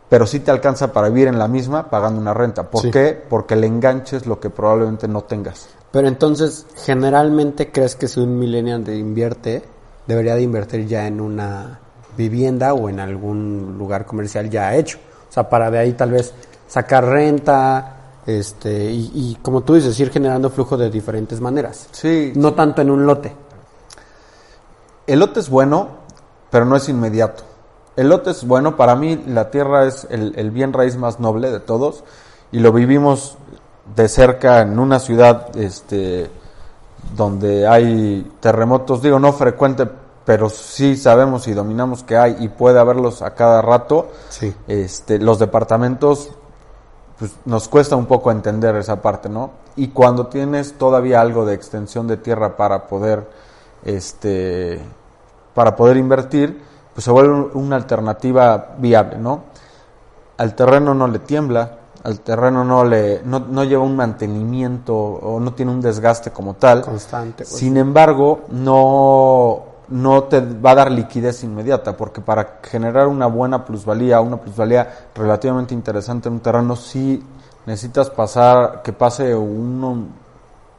[0.08, 2.64] pero sí te alcanza para vivir en la misma pagando una renta.
[2.68, 2.90] ¿Por Sí.
[2.90, 3.22] qué?
[3.28, 5.68] Porque el enganche es lo que probablemente no tengas.
[5.92, 9.62] Pero entonces, generalmente crees que si un millennial de invierte,
[10.06, 11.78] debería de invertir ya en una
[12.16, 14.98] vivienda o en algún lugar comercial ya hecho.
[15.28, 16.32] O sea, para de ahí tal vez
[16.66, 21.88] sacar renta, este, y, y como tú dices, ir generando flujo de diferentes maneras.
[21.92, 23.32] Sí, No tanto en un lote.
[25.10, 25.88] El lote es bueno,
[26.50, 27.42] pero no es inmediato.
[27.96, 31.50] El lote es bueno, para mí la tierra es el, el bien raíz más noble
[31.50, 32.04] de todos
[32.52, 33.36] y lo vivimos
[33.96, 36.30] de cerca en una ciudad este,
[37.16, 39.88] donde hay terremotos, digo no frecuente,
[40.24, 44.10] pero sí sabemos y dominamos que hay y puede haberlos a cada rato.
[44.28, 44.54] Sí.
[44.68, 46.30] Este, los departamentos
[47.18, 49.50] pues nos cuesta un poco entender esa parte, ¿no?
[49.76, 53.28] Y cuando tienes todavía algo de extensión de tierra para poder,
[53.84, 54.80] este,
[55.54, 56.62] para poder invertir,
[56.94, 59.44] pues se vuelve un- una alternativa viable, ¿no?
[60.38, 65.38] Al terreno no le tiembla, al terreno no le, no, no lleva un mantenimiento o
[65.38, 66.82] no tiene un desgaste como tal.
[66.82, 67.48] Constante, pues.
[67.50, 73.64] Sin embargo, no, no te va a dar liquidez inmediata, porque para generar una buena
[73.64, 77.22] plusvalía, una plusvalía relativamente interesante en un terreno, sí
[77.66, 80.04] necesitas pasar, que pase uno-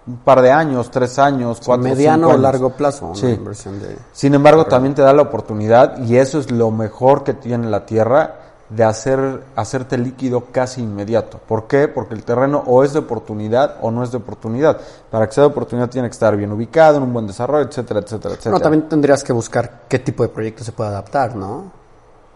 [0.07, 2.41] un par de años, tres años, cuatro, mediano cinco o años.
[2.41, 3.27] largo plazo, Sí.
[3.27, 3.97] inversión de...
[4.13, 7.85] Sin embargo, también te da la oportunidad, y eso es lo mejor que tiene la
[7.85, 8.35] tierra,
[8.69, 11.39] de hacer, hacerte líquido casi inmediato.
[11.45, 11.89] ¿Por qué?
[11.89, 14.79] Porque el terreno o es de oportunidad o no es de oportunidad.
[15.09, 17.99] Para que sea de oportunidad tiene que estar bien ubicado, en un buen desarrollo, etcétera,
[17.99, 18.53] etcétera, etcétera.
[18.55, 21.65] No, también tendrías que buscar qué tipo de proyecto se puede adaptar, ¿no?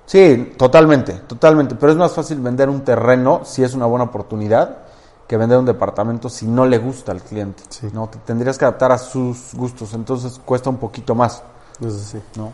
[0.06, 1.76] Sí, totalmente, totalmente.
[1.76, 4.80] Pero es más fácil vender un terreno si es una buena oportunidad
[5.28, 7.64] que vender un departamento si no le gusta al cliente.
[7.70, 7.88] Sí.
[7.94, 11.44] No, te tendrías que adaptar a sus gustos, entonces cuesta un poquito más,
[11.80, 12.22] Eso sí.
[12.36, 12.52] ¿no?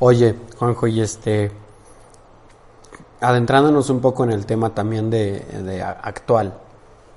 [0.00, 1.52] Oye, Juanjo, y este,
[3.20, 6.58] adentrándonos un poco en el tema también de, actual,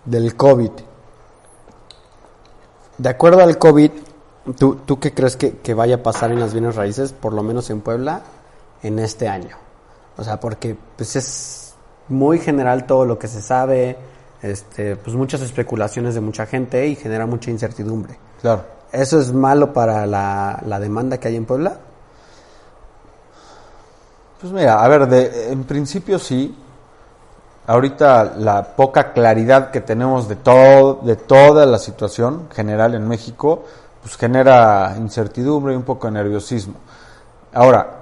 [0.05, 0.71] del COVID.
[2.99, 3.91] De acuerdo al COVID,
[4.57, 7.41] ¿tú, tú qué crees que, que vaya a pasar en las bienes raíces, por lo
[7.41, 8.21] menos en Puebla,
[8.83, 9.57] en este año?
[10.17, 11.73] O sea, porque pues es
[12.09, 13.97] muy general todo lo que se sabe,
[14.41, 18.17] este, pues muchas especulaciones de mucha gente y genera mucha incertidumbre.
[18.41, 18.63] Claro.
[18.91, 21.77] ¿Eso es malo para la, la demanda que hay en Puebla?
[24.39, 26.55] Pues mira, a ver, de, en principio sí.
[27.65, 33.65] Ahorita la poca claridad que tenemos de todo, de toda la situación general en México,
[34.01, 36.75] pues genera incertidumbre y un poco de nerviosismo.
[37.53, 37.97] Ahora,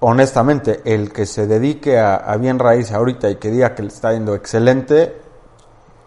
[0.00, 3.88] honestamente, el que se dedique a, a bien raíz ahorita y que diga que le
[3.88, 5.20] está yendo excelente,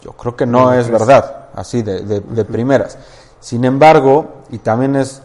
[0.02, 1.00] yo creo que no No, es pues.
[1.00, 2.98] verdad, así de, de- de primeras.
[3.40, 5.22] Sin embargo, y también es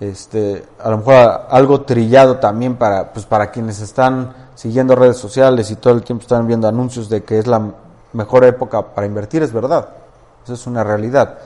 [0.00, 5.70] este a lo mejor algo trillado también para pues para quienes están siguiendo redes sociales
[5.70, 7.60] y todo el tiempo están viendo anuncios de que es la
[8.14, 9.88] mejor época para invertir, es verdad.
[10.44, 11.38] Eso es una realidad.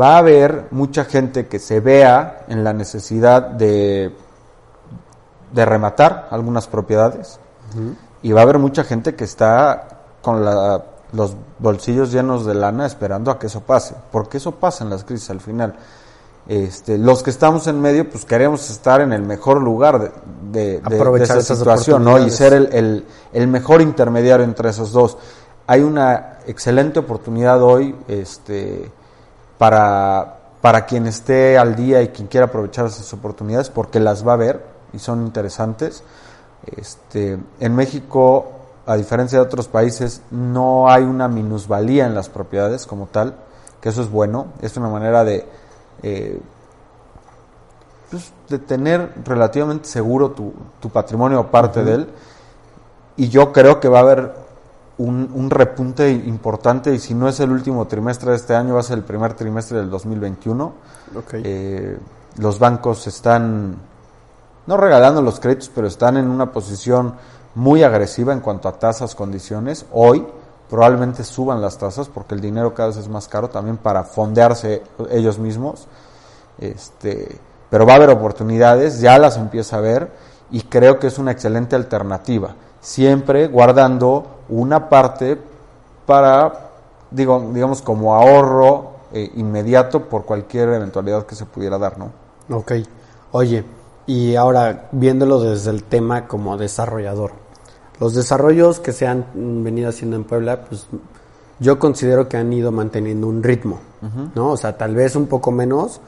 [0.00, 4.14] Va a haber mucha gente que se vea en la necesidad de
[5.52, 7.38] de rematar algunas propiedades
[8.22, 9.88] y va a haber mucha gente que está
[10.22, 10.82] con la-
[11.12, 15.04] los bolsillos llenos de lana esperando a que eso pase, porque eso pasa en las
[15.04, 15.74] crisis al final.
[16.48, 20.10] Este, los que estamos en medio, pues queremos estar en el mejor lugar de,
[20.52, 22.18] de- de- de Aprovechar esa situación, ¿no?
[22.18, 25.16] Y ser el, el- el mejor intermediario entre esos dos.
[25.66, 28.90] Hay una excelente oportunidad hoy, este,
[29.58, 34.32] para, para quien esté al día y quien quiera aprovechar esas oportunidades, porque las va
[34.32, 36.02] a ver y son interesantes.
[36.76, 38.52] Este, en México,
[38.86, 43.34] a diferencia de otros países, no hay una minusvalía en las propiedades como tal,
[43.80, 45.46] que eso es bueno, es una manera de,
[46.02, 46.40] eh,
[48.10, 52.08] pues, de tener relativamente seguro tu, tu patrimonio o parte de él.
[53.16, 54.34] Y yo creo que va a haber
[54.98, 58.80] un, un repunte importante y si no es el último trimestre de este año, va
[58.80, 60.72] a ser el primer trimestre del 2021.
[61.16, 61.34] Ok.
[61.34, 61.98] Eh,
[62.36, 63.76] los bancos están,
[64.66, 67.14] no regalando los créditos, pero están en una posición
[67.54, 69.86] muy agresiva en cuanto a tasas, condiciones.
[69.92, 70.26] Hoy
[70.68, 74.82] probablemente suban las tasas porque el dinero cada vez es más caro también para fondearse
[75.10, 75.88] ellos mismos.
[76.58, 77.38] Este,
[77.70, 80.10] pero va a haber oportunidades, ya las empieza a ver
[80.50, 85.38] y creo que es una excelente alternativa, siempre guardando una parte
[86.06, 86.70] para,
[87.10, 92.10] digo, digamos, como ahorro eh, inmediato por cualquier eventualidad que se pudiera dar, ¿no?
[92.54, 92.72] Ok.
[93.32, 93.64] Oye,
[94.10, 97.30] y ahora viéndolo desde el tema como desarrollador.
[98.00, 99.24] Los desarrollos que se han
[99.62, 100.88] venido haciendo en Puebla, pues
[101.60, 103.78] yo considero que han ido manteniendo un ritmo,
[104.34, 104.50] ¿no?
[104.50, 106.00] O sea, tal vez un poco menos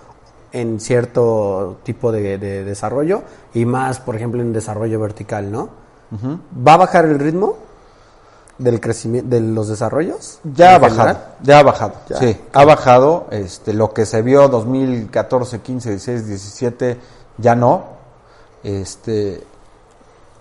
[0.51, 3.23] en cierto tipo de, de desarrollo
[3.55, 5.69] y más, por ejemplo, en desarrollo vertical, ¿no?
[6.67, 7.57] ¿Va a bajar el ritmo
[8.59, 10.41] del crecimiento de los desarrollos?
[10.55, 11.35] Ya ha bajado, general?
[11.43, 12.17] ya ha bajado, Ya.
[12.19, 16.99] sí, ha bajado, este, lo que se vio 2014, 15, 16, 17,
[17.39, 17.85] ya no,
[18.63, 19.43] este,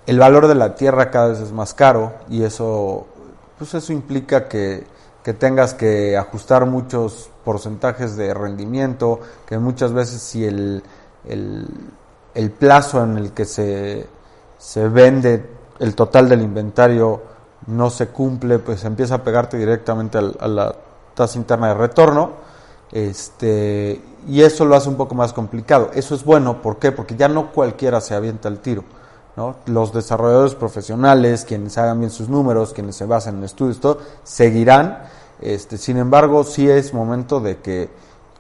[0.06, 3.08] el valor de la tierra cada vez es más caro y eso,
[3.58, 4.86] pues eso implica que,
[5.24, 10.84] que tengas que ajustar muchos porcentajes de rendimiento, que muchas veces si el,
[11.28, 14.08] el, plazo en el que se,
[14.58, 15.46] se vende
[15.80, 17.22] el total del inventario
[17.68, 20.76] no se cumple, pues empieza a pegarte directamente a la
[21.14, 22.32] tasa interna de retorno.
[22.92, 25.92] Este, y eso lo hace un poco más complicado.
[25.94, 26.92] Eso es bueno, ¿por qué?
[26.92, 28.84] Porque ya no cualquiera se avienta al tiro.
[29.38, 29.56] ¿no?
[29.68, 35.00] Los desarrolladores profesionales, quienes hagan bien sus números, quienes se basan en estudios, todo, seguirán.
[35.40, 37.90] Este, sin embargo, sí es momento de que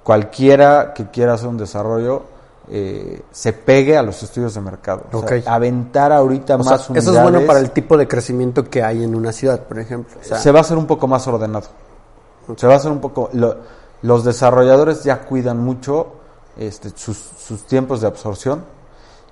[0.03, 2.23] cualquiera que quiera hacer un desarrollo
[2.69, 5.03] eh, se pegue a los estudios de mercado.
[5.11, 8.63] O sea, aventar ahorita O sea, más eso es bueno para el tipo de crecimiento
[8.69, 10.17] que hay en una ciudad, por ejemplo.
[10.21, 11.67] O sea, se va a hacer un poco más ordenado.
[12.55, 13.29] Se va a hacer un poco.
[13.33, 16.07] lo- los desarrolladores ya cuidan mucho
[16.57, 18.63] este, sus, sus tiempos de absorción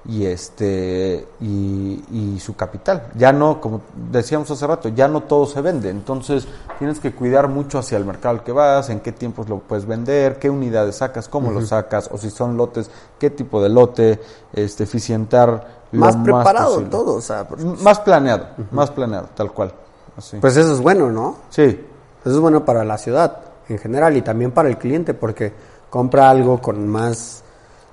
[0.05, 3.07] y este y, y su capital.
[3.15, 5.89] Ya no, como decíamos hace rato, ya no todo se vende.
[5.89, 9.59] Entonces tienes que cuidar mucho hacia el mercado al que vas, en qué tiempos lo
[9.59, 13.69] puedes vender, qué unidades sacas, cómo lo sacas, o si son lotes, qué tipo de
[13.69, 14.21] lote,
[14.53, 16.89] este, eficientar lo más preparado posible.
[16.91, 19.73] todo, o sea, porque- Más planeado, más planeado, tal cual.
[20.17, 20.37] Así.
[20.37, 21.37] pues eso es bueno, ¿no?
[21.49, 21.85] sí.
[22.21, 23.37] Eso es bueno para la ciudad
[23.73, 25.51] en general y también para el cliente porque
[25.89, 27.43] compra algo con más,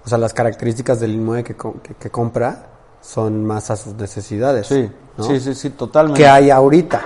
[0.05, 2.67] o sea, las características del inmueble que, co- que, que compra
[3.01, 4.67] son más a sus necesidades.
[4.67, 5.25] Sí, ¿no?
[5.25, 6.21] sí, sí, sí, totalmente.
[6.21, 7.01] Que hay ahorita,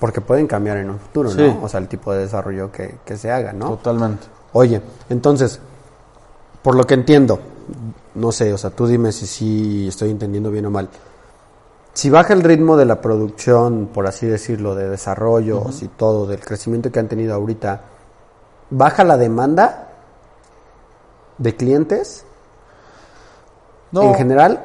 [0.00, 1.38] porque pueden cambiar en un futuro, Sí.
[1.42, 1.62] ¿no?
[1.64, 3.68] O sea, el tipo de desarrollo que, que se haga, ¿no?
[3.70, 4.26] Totalmente.
[4.52, 5.60] Oye, entonces,
[6.62, 7.38] por lo que entiendo,
[8.14, 10.88] no sé, o sea, tú dime si sí estoy entendiendo bien o mal.
[11.92, 16.40] Si baja el ritmo de la producción, por así decirlo, de desarrollos y todo, del
[16.40, 17.80] crecimiento que han tenido ahorita,
[18.70, 19.88] ¿baja la demanda
[21.38, 22.24] de clientes
[23.92, 24.64] No, en general?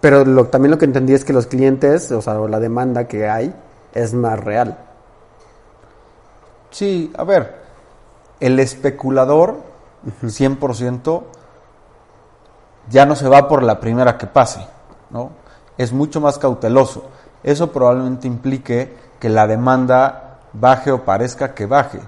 [0.00, 3.28] Pero lo, también lo que entendí es que los clientes, o sea, la demanda que
[3.28, 3.54] hay,
[3.94, 4.78] es más real.
[6.70, 7.62] sí, a ver,
[8.40, 9.56] el especulador,
[10.22, 11.22] 100%,
[12.90, 14.66] ya no se va por la primera que pase,
[15.10, 15.30] ¿no?
[15.78, 17.04] Es mucho más cauteloso.
[17.42, 22.00] Eso probablemente implique que la demanda baje o parezca que baje.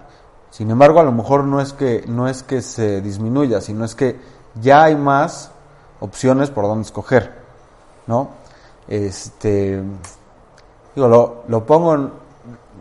[0.54, 3.96] Sin embargo, a lo mejor no es que, no es que se disminuya, sino es
[3.96, 4.20] que
[4.62, 5.50] ya hay más
[5.98, 7.34] opciones por donde escoger,
[8.06, 8.28] ¿no?
[8.86, 9.82] Este,
[10.94, 12.12] digo, lo, lo pongo, en-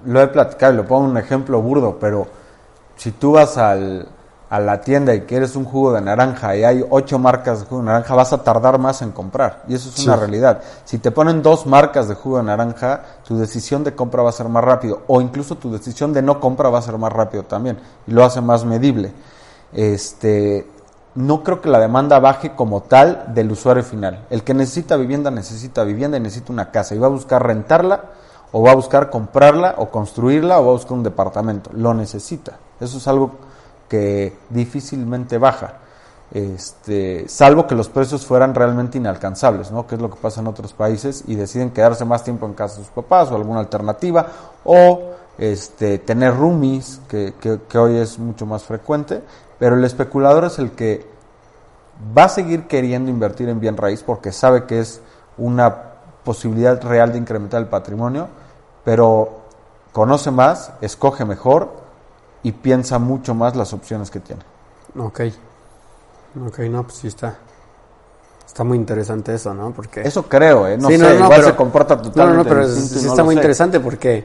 [0.06, 2.28] lo he platicado y lo pongo en un ejemplo burdo, pero
[2.96, 4.08] si tú vas al,
[4.54, 7.82] a la tienda y quieres un jugo de naranja y hay ocho marcas de jugo
[7.82, 9.64] de naranja, vas a tardar más en comprar.
[9.68, 10.62] Y eso es una realidad.
[10.86, 14.32] Si te ponen dos marcas de jugo de naranja, tu decisión de compra va a
[14.32, 15.02] ser más rápido.
[15.08, 17.80] O incluso tu decisión de no compra va a ser más rápido también.
[18.06, 19.12] Y lo hace más medible.
[19.74, 20.70] Este,
[21.16, 24.28] no creo que la demanda baje como tal del usuario final.
[24.30, 28.02] El que necesita vivienda necesita vivienda y necesita una casa y va a buscar rentarla
[28.52, 31.72] o va a buscar comprarla o construirla o va a buscar un departamento.
[31.74, 32.60] Lo necesita.
[32.80, 33.32] Eso es algo
[33.94, 35.76] que difícilmente baja.
[36.32, 39.86] este, salvo que los precios fueran realmente inalcanzables, ¿no?
[39.86, 42.78] Que es lo que pasa en otros países y deciden quedarse más tiempo en casa
[42.80, 44.26] de sus papás o alguna alternativa,
[44.64, 47.36] o este, tener roomies, que,
[47.78, 49.22] hoy es mucho más frecuente,
[49.60, 51.06] pero el especulador es el que
[52.18, 55.02] va a seguir queriendo invertir en bien raíz porque sabe que es
[55.38, 55.76] una
[56.24, 58.28] posibilidad real de incrementar el patrimonio,
[58.84, 59.42] pero
[59.92, 61.83] conoce más, escoge mejor
[62.44, 64.42] y piensa mucho más las opciones que tiene.
[64.98, 65.22] Ok.
[66.48, 67.38] Ok, no, pues sí está.
[68.46, 69.72] Está muy interesante eso, ¿no?
[69.72, 70.02] Porque...
[70.02, 70.78] Eso creo, ¿eh?
[70.78, 73.08] No Sí, sé, no, no, igual pero- se comporta No, no, totalmente no, pero sí
[73.08, 73.40] está muy sé.
[73.40, 74.24] interesante porque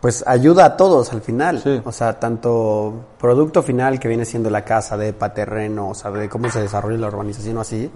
[0.00, 1.60] pues ayuda a todos al final.
[1.62, 1.80] Sí.
[1.84, 6.28] O sea, tanto producto final que viene siendo la casa, de terreno, o sea, de
[6.28, 7.90] cómo se desarrolla la urbanización o así,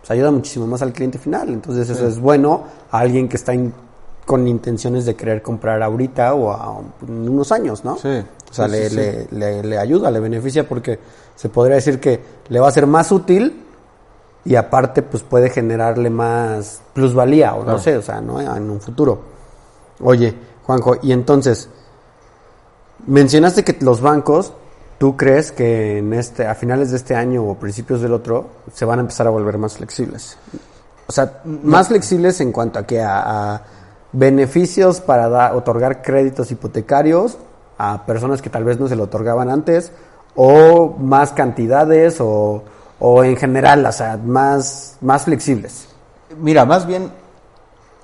[0.00, 1.48] pues ayuda muchísimo más al cliente final.
[1.50, 3.72] Entonces eso es bueno a alguien que está in-
[4.26, 7.96] con intenciones de querer comprar ahorita o a, en unos años, ¿no?
[7.96, 10.98] Sí, O sea, sí, le, sí, le- le- le ayuda, le beneficia porque
[11.34, 13.64] se podría decir que le va a ser más útil
[14.44, 18.40] y aparte pues puede generarle más plusvalía o no sé, o sea, ¿no?
[18.40, 19.20] en un futuro.
[20.00, 20.34] Oye,
[20.64, 21.68] Juanjo, y entonces
[23.06, 24.52] mencionaste que los bancos
[24.98, 28.86] ¿Tú crees que en este, a finales de este año o principios del otro se
[28.86, 30.38] van a empezar a volver más flexibles?
[31.06, 33.62] O sea, más flexibles en cuanto a que a, a
[34.12, 37.36] beneficios para da- otorgar créditos hipotecarios
[37.78, 39.92] a personas que tal vez no se lo otorgaban antes,
[40.34, 42.62] o más cantidades, o,
[42.98, 45.88] o en general, o sea, más, más flexibles.
[46.38, 47.10] Mira, más bien,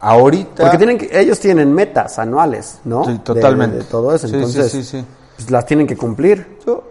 [0.00, 0.62] ahorita...
[0.62, 3.04] Porque tienen que, ellos tienen metas anuales, ¿no?
[3.04, 3.78] Sí, totalmente.
[3.78, 5.04] De, todo eso, sí, entonces sí, sí.
[5.36, 6.58] pues, las tienen que cumplir.
[6.66, 6.84] Yo-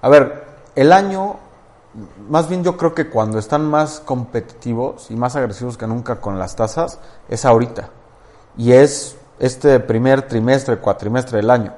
[0.00, 0.44] a ver,
[0.74, 1.36] el año,
[2.28, 6.38] más bien yo creo que cuando están más competitivos y más agresivos que nunca con
[6.38, 6.98] las tasas,
[7.28, 7.90] es ahorita.
[8.56, 11.72] Y es este primer trimestre, cuatrimestre del año.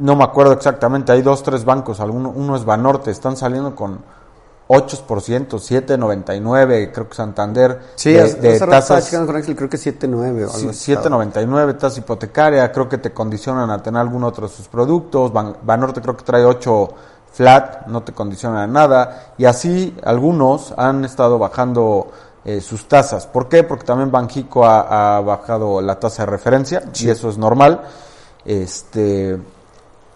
[0.00, 3.98] No me acuerdo exactamente, hay dos, tres bancos, alguno, uno es Banorte, están saliendo con
[4.68, 10.14] 8%, 7,99, creo que Santander, Sí, de, de tasas con Axel, creo que 7.9
[10.48, 10.92] o algo así.
[10.94, 15.56] 7.99 tasa hipotecaria, creo que te condicionan a tener algún otro de sus productos, Ban-
[15.62, 16.88] Banorte creo que trae 8
[17.32, 22.10] flat, no te condicionan a nada, y así algunos han estado bajando
[22.44, 23.26] eh, sus tasas.
[23.26, 23.62] ¿Por qué?
[23.64, 27.82] Porque también Banjico ha, ha bajado la tasa de referencia, y eso es normal.
[28.44, 29.38] Este,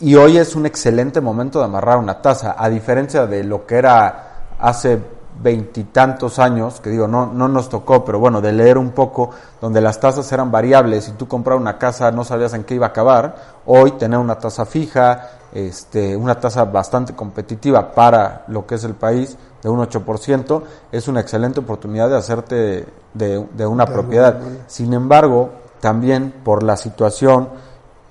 [0.05, 3.77] y hoy es un excelente momento de amarrar una tasa, a diferencia de lo que
[3.77, 5.01] era hace
[5.43, 9.31] veintitantos años, que digo, no, no nos tocó, pero bueno, de leer un poco,
[9.63, 12.85] donde las tasas eran variables y tú comprabas una casa no sabías en qué iba
[12.85, 13.35] a acabar,
[13.65, 18.95] hoy tener una tasa fija, este, una tasa bastante competitiva para lo que es el
[18.95, 24.39] país, de un 8%, es una excelente oportunidad de hacerte de, de una propiedad.
[24.67, 27.49] Sin embargo, también por la situación,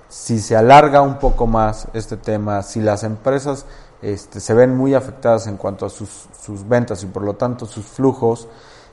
[0.08, 3.66] si se alarga un poco más este tema, si las empresas
[4.02, 7.66] este, se ven muy afectadas en cuanto a sus, sus ventas y por lo tanto
[7.66, 8.48] sus flujos,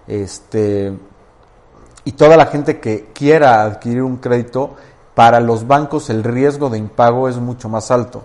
[0.08, 0.98] este,
[2.06, 4.72] y toda la gente que quiera adquirir un crédito,
[5.14, 8.24] para los bancos el riesgo de impago es mucho más alto.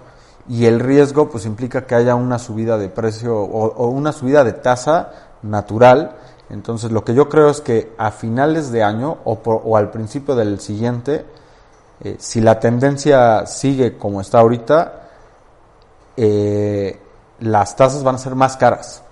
[0.48, 4.44] Y el riesgo pues implica que haya una subida de precio o, o una subida
[4.44, 5.10] de tasa
[5.42, 6.16] natural.
[6.48, 9.90] Entonces lo que yo creo es que a finales de año o, por- o al
[9.90, 11.26] principio del siguiente,
[12.02, 15.08] eh, si la tendencia sigue como está ahorita,
[16.16, 16.98] eh,
[17.40, 19.02] las tasas van a ser más caras.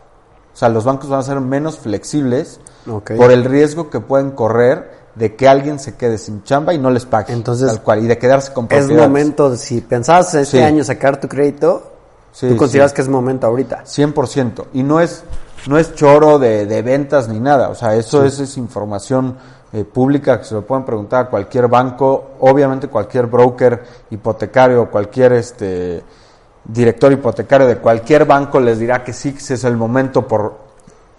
[0.52, 5.04] O sea, los bancos van a ser menos flexibles por el riesgo que pueden correr
[5.14, 7.32] de que alguien se quede sin chamba y no les pague.
[7.32, 10.62] Entonces, tal cual, y de quedarse con Es momento, si pensabas este Sí.
[10.62, 11.90] año sacar tu crédito,
[12.32, 12.96] Sí, tú consideras sí.
[12.96, 13.84] que es momento ahorita.
[13.84, 14.66] 100%.
[14.72, 15.22] Y no es,
[15.68, 17.68] no es choro de, de ventas ni nada.
[17.68, 19.36] O sea, eso es, es información
[19.74, 25.32] eh, pública que se lo pueden preguntar a cualquier banco, obviamente cualquier broker hipotecario, cualquier
[25.32, 26.00] este
[26.64, 30.64] director hipotecario de cualquier banco les dirá que sí, que ese es el momento por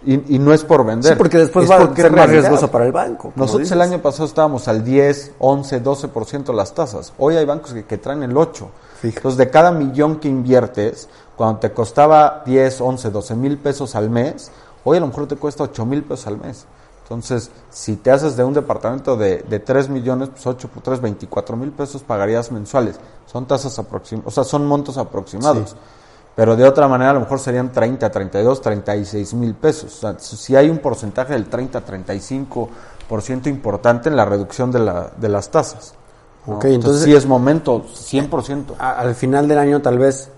[0.06, 1.12] y, y no es por vender.
[1.12, 3.32] Sí, porque después es va a porque ser es más riesgoso para el banco.
[3.36, 3.72] Nosotros dices.
[3.72, 7.12] el año pasado estábamos al 10, 11, 12% las tasas.
[7.18, 8.70] Hoy hay bancos que, que traen el 8.
[9.00, 9.18] Fija.
[9.18, 14.08] Entonces, de cada millón que inviertes, cuando te costaba 10, 11, 12 mil pesos al
[14.08, 14.50] mes,
[14.84, 16.66] hoy a lo mejor te cuesta 8 mil pesos al mes.
[17.06, 21.00] Entonces, si te haces de un departamento de, de 3 millones, pues 8 por 3,
[21.00, 22.98] 24 mil pesos pagarías mensuales.
[23.26, 25.76] Son tasas aproximadas, o sea, son montos aproximados.
[26.34, 29.94] Pero de otra manera a lo mejor serían 30, 32, 36 mil pesos.
[29.94, 35.12] O sea, si hay un porcentaje del 30, 35% importante en la reducción de, la,
[35.16, 35.94] de las tasas.
[36.46, 36.56] ¿no?
[36.56, 38.74] Ok, entonces- sí es momento, 100%.
[38.78, 40.28] A- al final del año tal vez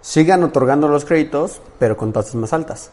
[0.00, 2.90] sigan otorgando los créditos, pero con tasas más altas.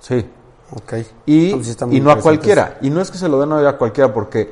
[0.00, 0.28] Sí.
[0.74, 0.94] Ok.
[1.26, 2.78] Y, pues y no a cualquiera.
[2.82, 4.50] Y no es que se lo den hoy a cualquiera, porque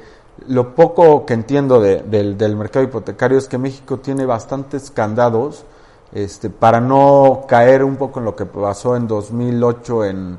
[0.49, 5.65] lo poco que entiendo de- del, del mercado hipotecario es que México tiene bastantes candados
[6.13, 10.39] este, para no caer un poco en lo que pasó en 2008 en,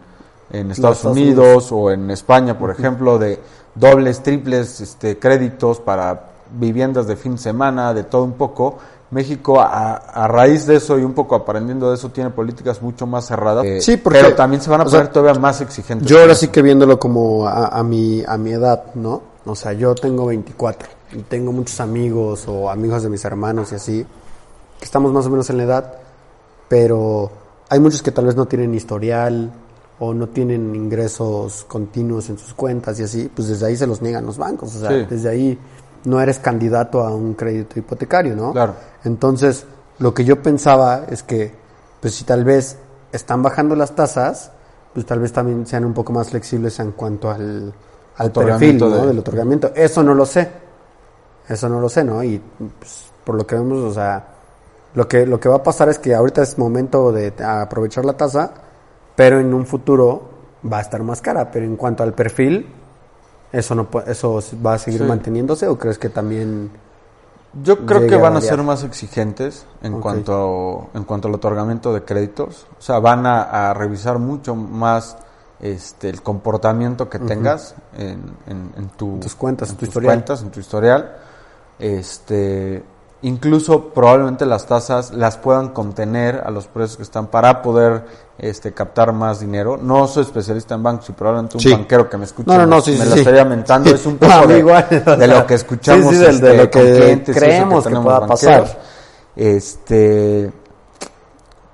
[0.51, 3.39] en Estados, Estados Unidos, o en España, por ejemplo, de
[3.75, 8.77] dobles, triples este, créditos para viviendas de fin de semana, de todo un poco.
[9.11, 13.07] México, a, a raíz de eso y un poco aprendiendo de eso, tiene políticas mucho
[13.07, 13.63] más cerradas.
[13.65, 16.07] Eh, Sí, porque- pero también se van a sea, poner todavía más exigentes.
[16.07, 19.21] Yo ahora sí que viéndolo como a, a mi, a mi edad, ¿no?
[19.45, 23.75] O sea, yo tengo 24 y tengo muchos amigos o amigos de mis hermanos y
[23.75, 24.05] así,
[24.77, 25.93] que estamos más o menos en la edad,
[26.67, 27.31] pero
[27.69, 29.51] hay muchos que tal vez no tienen historial
[29.99, 34.01] o no tienen ingresos continuos en sus cuentas y así, pues desde ahí se los
[34.01, 35.05] niegan los bancos, o sea, Sí.
[35.09, 35.57] desde ahí
[36.07, 38.53] no eres candidato a un crédito hipotecario, ¿no?
[38.53, 38.73] Claro.
[39.03, 39.65] Entonces,
[39.99, 41.53] lo que yo pensaba es que,
[42.01, 42.77] pues si tal vez
[43.11, 44.51] están bajando las tasas,
[44.93, 47.73] pues tal vez también sean un poco más flexibles en cuanto al,
[48.17, 49.01] al perfil ¿no?
[49.01, 49.71] de- del otorgamiento.
[49.75, 50.49] Eso no lo sé.
[51.47, 52.23] Eso no lo sé, ¿no?
[52.23, 52.41] Y
[52.79, 54.25] pues, por lo que vemos, o sea,
[54.95, 58.13] lo que, lo que va a pasar es que ahorita es momento de aprovechar la
[58.13, 58.51] tasa,
[59.15, 60.29] pero en un futuro
[60.71, 61.49] va a estar más cara.
[61.51, 62.67] Pero en cuanto al perfil,
[63.57, 65.07] eso no eso va a seguir Sí.
[65.07, 66.69] manteniéndose o crees que también
[67.63, 72.03] Yo creo que van a ser más exigentes en cuanto en cuanto al otorgamiento de
[72.03, 72.67] créditos.
[72.77, 75.17] O sea, van a, a revisar mucho más
[75.59, 79.87] este el comportamiento que tengas en, en- en tu- tus cuentas, en en tu tus
[79.89, 80.13] historial.
[80.17, 81.15] cuentas, en tu historial.
[81.79, 82.83] Este,
[83.23, 88.05] incluso probablemente las tasas las puedan contener a los precios que están para poder
[88.37, 89.77] este captar más dinero.
[89.81, 91.71] No soy especialista en bancos y probablemente un Sí.
[91.71, 93.89] banquero que me escuche No, no, no, me, sí, me sí, lo estaría mentando.
[93.89, 96.95] Es un poco de, igual, de sea, lo que escuchamos del- de este, lo que
[96.97, 98.69] clientes creemos que tenemos pueda banqueros.
[98.69, 98.79] pasar.
[99.35, 100.51] Este,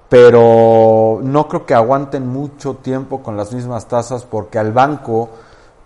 [0.09, 5.29] pero no creo que aguanten mucho tiempo con las mismas tasas porque al banco,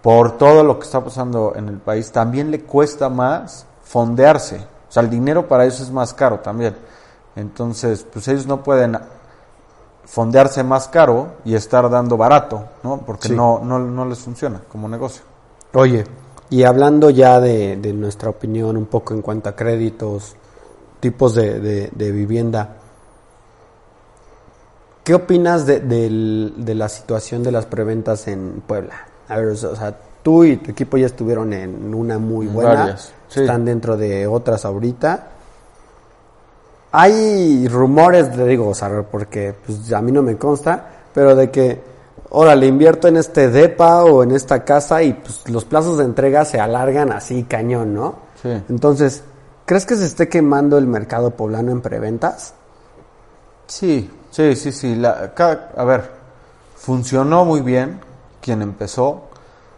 [0.01, 4.61] por todo lo que está pasando en el país, también le cuesta más fondearse.
[4.87, 6.75] O sea, el dinero para eso es más caro también.
[7.35, 8.97] Entonces, pues ellos no pueden
[10.05, 12.97] fondearse más caro y estar dando barato, ¿no?
[13.05, 13.35] Porque Sí.
[13.35, 15.23] no, no, no les funciona como negocio.
[15.73, 16.05] Oye,
[16.49, 20.35] y hablando ya de, de nuestra opinión un poco en cuanto a créditos,
[21.01, 22.77] tipos de, de- de vivienda,
[25.03, 28.95] ¿qué opinas de, de la situación de las preventas en Puebla?
[29.29, 32.75] A ver, o sea, tú y tu equipo ya estuvieron en una muy En buena,
[32.75, 33.41] varias, sí.
[33.41, 35.27] están dentro de otras ahorita.
[36.91, 41.51] Hay rumores, le digo, o sea, porque pues, a mí no me consta, pero de
[41.51, 41.81] que,
[42.29, 46.45] órale, invierto en este DEPA o en esta casa y pues los plazos de entrega
[46.45, 48.15] se alargan así cañón, ¿no?
[48.41, 48.49] Sí.
[48.69, 49.23] Entonces,
[49.65, 52.53] ¿crees que se esté quemando el mercado poblano en preventas?
[53.67, 54.95] Sí, sí, sí, sí.
[54.95, 55.33] La,
[55.75, 56.09] a ver,
[56.75, 57.99] funcionó muy bien
[58.41, 59.23] quien empezó.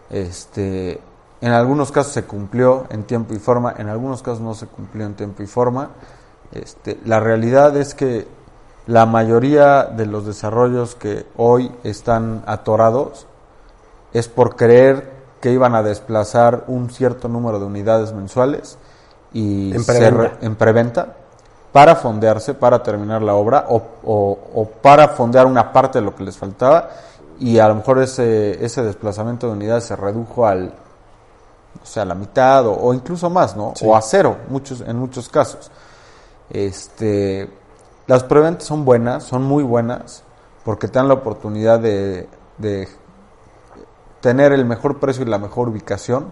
[0.10, 1.00] Este,
[1.42, 5.06] en algunos casos se cumplió en tiempo y forma, en algunos casos no se cumplió
[5.06, 5.90] en tiempo y forma.
[6.52, 8.28] Este, la realidad es que
[8.88, 13.28] la mayoría de los desarrollos que hoy están atorados
[14.14, 15.12] es por creer
[15.42, 18.78] que iban a desplazar un cierto número de unidades mensuales
[19.32, 20.22] y En se preventa.
[20.24, 21.16] re- en preventa
[21.72, 26.16] para fondearse, para terminar la obra o, o- o para fondear una parte de lo
[26.16, 26.90] que les faltaba
[27.40, 30.74] y a lo mejor ese, ese desplazamiento de unidades se redujo al,
[31.82, 33.74] o sea, la mitad o, o incluso más, ¿no?
[33.76, 33.86] Sí.
[33.88, 35.70] O a cero muchos, en muchos casos.
[36.50, 37.50] Este,
[38.08, 40.24] las preventas son buenas, son muy buenas,
[40.66, 42.88] porque te dan la oportunidad de, de
[44.22, 46.32] tener el mejor precio y la mejor ubicación,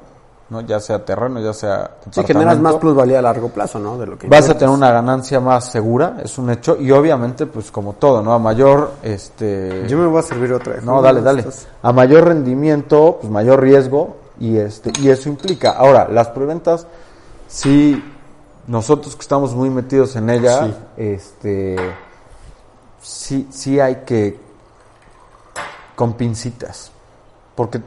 [0.50, 0.62] ¿no?
[0.62, 3.98] ya sea terreno, ya sea Sí, generas más plusvalía a largo plazo, ¿no?
[3.98, 7.46] De lo que Vas a tener una ganancia más segura, es un hecho, y obviamente,
[7.46, 8.34] pues como todo, ¿no?
[8.34, 9.86] A mayor, este...
[9.88, 10.84] Yo me voy a servir otra vez.
[10.84, 11.40] No, dale, dale.
[11.42, 15.72] Estás- A mayor rendimiento, pues mayor riesgo y este y eso implica.
[15.72, 16.88] Ahora, las preventas
[17.48, 18.04] sí
[18.68, 20.76] nosotros que estamos muy metidos en ella, Sí.
[20.98, 21.76] este
[23.02, 24.40] sí sí hay que
[25.96, 26.92] con pincitas,
[27.56, 27.82] porque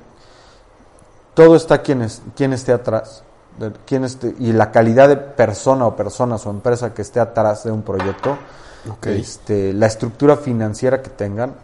[1.34, 3.22] todo está quien, es, quien esté atrás,
[3.58, 7.70] de esté, y la calidad de persona o personas o empresa que esté atrás de
[7.70, 8.36] un proyecto,
[9.04, 11.54] este, la estructura financiera que tengan,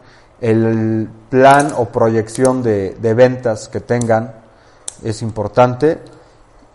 [0.41, 4.33] el plan o proyección de, de ventas que tengan
[5.03, 6.01] es importante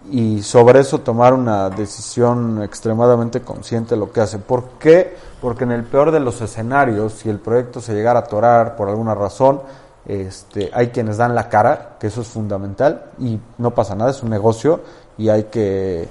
[0.09, 4.39] y sobre eso tomar una decisión extremadamente consciente de lo que hace.
[4.39, 5.15] ¿Por qué?
[5.39, 8.89] Porque en el peor de los escenarios, si el proyecto se llegara a atorar por
[8.89, 9.61] alguna razón,
[10.05, 14.23] este, hay quienes dan la cara, que eso es fundamental, y no pasa nada, es
[14.23, 14.81] un negocio
[15.17, 16.09] y hay que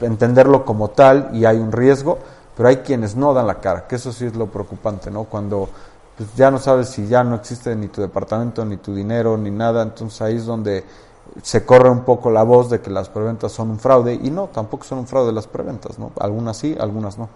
[0.00, 2.18] entenderlo como tal y hay un riesgo,
[2.56, 5.24] pero hay quienes no dan la cara, que eso sí es lo preocupante, ¿no?
[5.24, 5.68] Cuando
[6.16, 9.50] pues, ya no sabes si ya no existe ni tu departamento, ni tu dinero, ni
[9.50, 10.84] nada, entonces ahí es donde
[11.42, 14.48] se corre un poco la voz de que las preventas son un fraude y no,
[14.48, 16.12] tampoco son un fraude las preventas, ¿no?
[16.20, 17.28] Algunas sí, algunas no.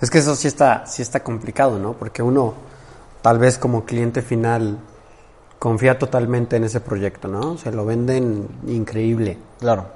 [0.00, 1.92] Es que eso sí está, sí está complicado, ¿no?
[1.92, 2.54] Porque uno,
[3.20, 4.78] tal vez como cliente final,
[5.58, 7.58] confía totalmente en ese proyecto, ¿no?
[7.58, 9.38] Se lo venden increíble.
[9.58, 9.86] Claro.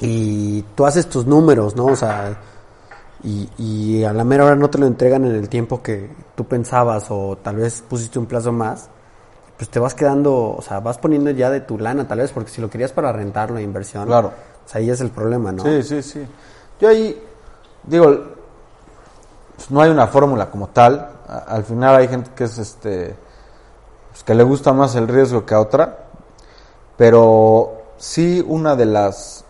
[0.00, 1.86] Y tú haces tus números, ¿no?
[1.86, 2.36] O sea,
[3.22, 6.44] y, y a la mera hora no te lo entregan en el tiempo que tú
[6.44, 8.88] pensabas o tal vez pusiste un plazo más,
[9.56, 12.50] pues te vas quedando, o sea, vas poniendo ya de tu lana tal vez, porque
[12.50, 14.32] si lo querías para rentarlo, inversión, Claro.
[14.64, 15.62] o sea, ahí es el problema, ¿no?
[15.62, 16.26] Sí, sí, sí.
[16.80, 17.22] Yo ahí
[17.84, 18.06] digo,
[19.56, 21.08] pues, no hay una fórmula como tal.
[21.28, 23.14] Al final hay gente que es este
[24.10, 25.98] pues, que le gusta más el riesgo que a otra,
[26.96, 29.44] pero sí una de las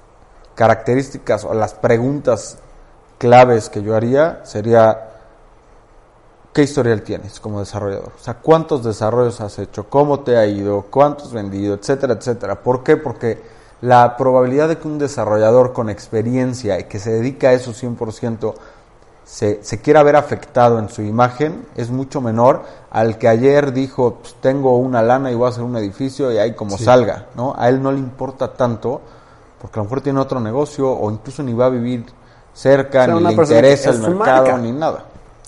[0.55, 2.59] características o las preguntas
[3.18, 5.12] claves que yo haría sería
[6.53, 8.12] ¿qué historial tienes como desarrollador?
[8.18, 9.88] O sea, ¿cuántos desarrollos has hecho?
[9.88, 10.82] ¿Cómo te ha ido?
[10.90, 11.74] ¿Cuántos vendido?
[11.74, 12.62] Etcétera, etcétera.
[12.62, 12.96] ¿Por qué?
[12.96, 13.42] Porque
[13.80, 18.55] la probabilidad de que un desarrollador con experiencia y que se dedica a eso 100%
[19.24, 24.18] se, se quiera ver afectado en su imagen es mucho menor al que ayer dijo,
[24.20, 27.55] pues, tengo una lana y voy a hacer un edificio y ahí como salga, ¿no?
[27.57, 29.00] A él no le importa tanto
[29.61, 32.05] porque a lo mejor tiene otro negocio o incluso ni va a vivir
[32.53, 34.59] cerca, O sea, ni le interesa es el mercado, marca.
[34.59, 35.05] ni nada.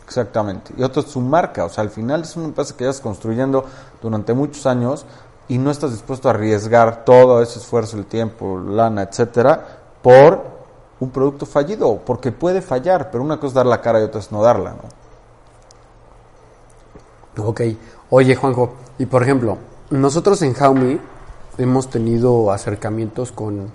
[0.07, 0.72] Exactamente.
[0.76, 1.64] Y otro es su marca.
[1.64, 3.64] O sea, al final es una empresa que llevas construyendo
[4.02, 5.07] durante muchos años
[5.48, 10.42] y no estás dispuesto a arriesgar todo ese esfuerzo, el tiempo, lana, etcétera, por
[11.00, 12.00] un producto fallido.
[12.05, 14.74] Porque puede fallar, pero una cosa es dar la cara y otra es no darla,
[17.36, 17.44] ¿no?
[17.44, 17.62] Ok.
[18.11, 19.59] Oye, Juanjo, y por ejemplo,
[19.90, 21.00] nosotros en Jaumi
[21.59, 23.70] hemos tenido acercamientos con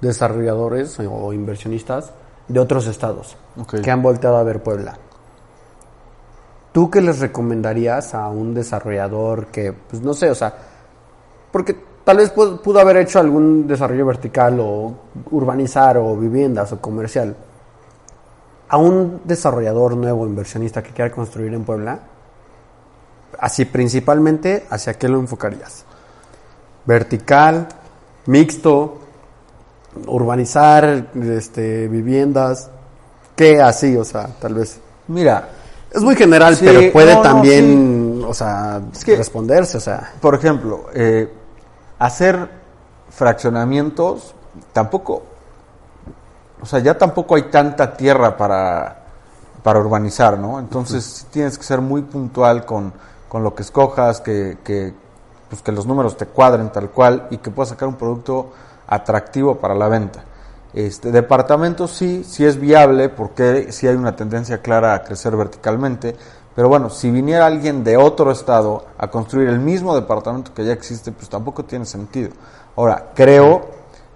[0.00, 2.12] desarrolladores o inversionistas
[2.48, 3.36] de otros estados
[3.82, 4.98] que han volteado a ver Puebla.
[6.72, 10.54] ¿Tú qué les recomendarías a un desarrollador que, pues no sé, o sea,
[11.50, 14.94] porque tal vez pu- pudo haber hecho algún desarrollo vertical o
[15.30, 17.36] urbanizar o viviendas o comercial?
[18.70, 21.98] A un desarrollador nuevo, inversionista que quiera construir en Puebla,
[23.38, 25.84] así principalmente, ¿hacia qué lo enfocarías?
[26.86, 27.68] Vertical,
[28.26, 28.98] mixto,
[30.06, 32.70] urbanizar, este, viviendas,
[33.36, 33.94] ¿qué así?
[33.96, 34.80] O sea, tal vez.
[35.08, 35.48] Mira,
[35.92, 39.80] Es muy general, Sí, pero puede no, no, también, o sea, Es que- responderse, o
[39.80, 40.12] sea.
[40.20, 41.30] por ejemplo, eh,
[41.98, 42.48] hacer
[43.10, 44.34] fraccionamientos
[44.72, 45.22] tampoco,
[46.60, 49.02] o sea, ya tampoco hay tanta tierra para,
[49.62, 50.58] para urbanizar, ¿no?
[50.58, 52.92] Entonces tienes que ser muy puntual con,
[53.28, 54.92] con lo que escojas, que, que,
[55.48, 58.52] pues, que los números te cuadren tal cual y que puedas sacar un producto
[58.86, 60.24] atractivo para la venta.
[60.74, 66.16] Este, departamentos sí, sí es viable porque sí hay una tendencia clara a crecer verticalmente,
[66.54, 70.72] pero bueno, si viniera alguien de otro estado a construir el mismo departamento que ya
[70.72, 72.30] existe, pues tampoco tiene sentido.
[72.76, 73.68] Ahora, creo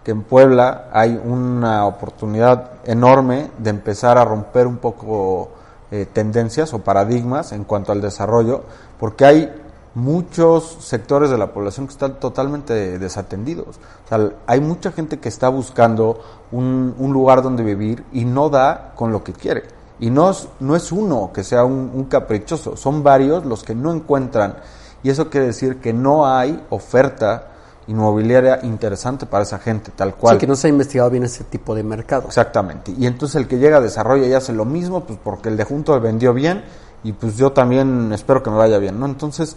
[0.03, 5.51] que en Puebla hay una oportunidad enorme de empezar a romper un poco
[5.91, 8.63] eh, tendencias o paradigmas en cuanto al desarrollo,
[8.99, 9.53] porque hay
[9.97, 13.77] muchos sectores de la población que están totalmente desatendidos.
[14.05, 16.21] O sea, hay mucha gente que está buscando
[16.53, 19.65] un, un lugar donde vivir y no da con lo que quiere.
[19.99, 23.75] Y no es, no es uno que sea un, un caprichoso, son varios los que
[23.75, 24.57] no encuentran.
[25.03, 27.53] Y eso quiere decir que no hay oferta
[27.87, 30.37] inmobiliaria interesante para esa gente, tal cual.
[30.37, 32.27] Sí, que no se ha investigado bien ese tipo de mercado.
[32.27, 32.93] Exactamente.
[32.99, 35.65] Y entonces el que llega a desarrollo y hace lo mismo, pues porque el de
[35.65, 36.65] junto vendió bien
[37.03, 39.07] y pues yo también espero que me vaya bien, ¿no?
[39.07, 39.57] Entonces,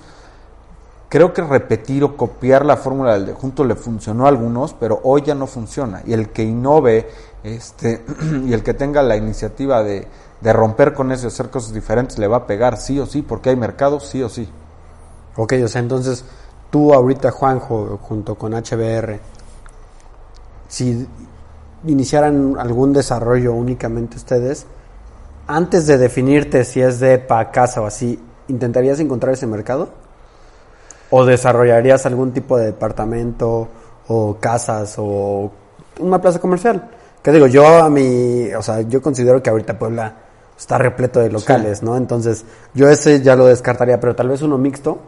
[1.10, 5.02] creo que repetir o copiar la fórmula del de junto le funcionó a algunos, pero
[5.04, 6.04] hoy ya no funciona.
[6.06, 7.10] Y el que innove
[7.44, 8.06] este,
[8.46, 10.08] y el que tenga la iniciativa de,
[10.40, 13.24] de romper con eso y hacer cosas diferentes le va a pegar sí o sí,
[13.24, 14.48] porque hay mercado sí o sí.
[15.36, 16.24] Ok, o sea, entonces
[16.70, 19.20] tú ahorita, Juanjo, junto con HBR,
[20.68, 21.08] si
[21.86, 24.68] iniciaran algún desarrollo únicamente ustedes,
[25.48, 29.90] antes de definirte si es de pa casa o así, ¿intentarías encontrar ese mercado?
[31.12, 33.68] ¿O desarrollarías algún tipo de departamento
[34.08, 35.52] o casas o
[36.00, 36.90] una plaza comercial?
[37.24, 40.14] Que digo, yo a mi, o sea, yo considero que ahorita Puebla
[40.58, 41.98] está repleto de locales, ¿no?
[41.98, 45.00] Entonces, yo ese ya lo descartaría, pero tal vez uno mixto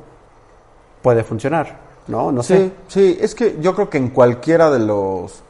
[1.01, 2.31] puede funcionar, ¿no?
[2.31, 2.57] No sé.
[2.57, 5.43] Sí, sí, es que yo creo que en cualquiera de los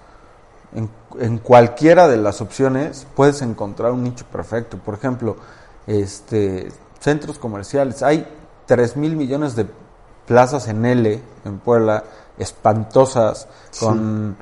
[0.75, 0.89] en,
[1.19, 4.77] en cualquiera de las opciones puedes encontrar un nicho perfecto.
[4.77, 5.37] Por ejemplo,
[5.87, 8.03] este centros comerciales.
[8.03, 8.25] Hay
[8.67, 9.65] 3 mil millones de
[10.25, 12.03] plazas en L en Puebla,
[12.37, 13.47] espantosas,
[13.79, 14.35] con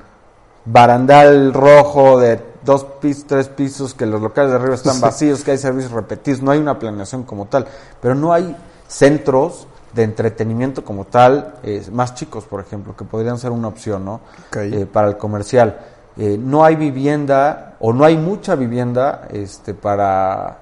[0.64, 5.52] barandal rojo de dos pisos, tres pisos, que los locales de arriba están vacíos, que
[5.52, 7.66] hay servicios repetidos, no hay una planeación como tal,
[8.00, 8.56] pero no hay
[8.86, 14.04] centros de entretenimiento como tal, eh, más chicos, por ejemplo, que podrían ser una opción,
[14.04, 14.20] ¿no?
[14.54, 15.80] Eh, para el comercial.
[16.16, 20.58] Eh, no hay vivienda o no hay mucha vivienda este, para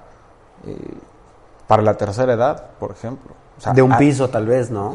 [1.68, 3.32] para la tercera edad, por ejemplo.
[3.58, 4.94] O sea, de un a- piso tal vez, ¿no?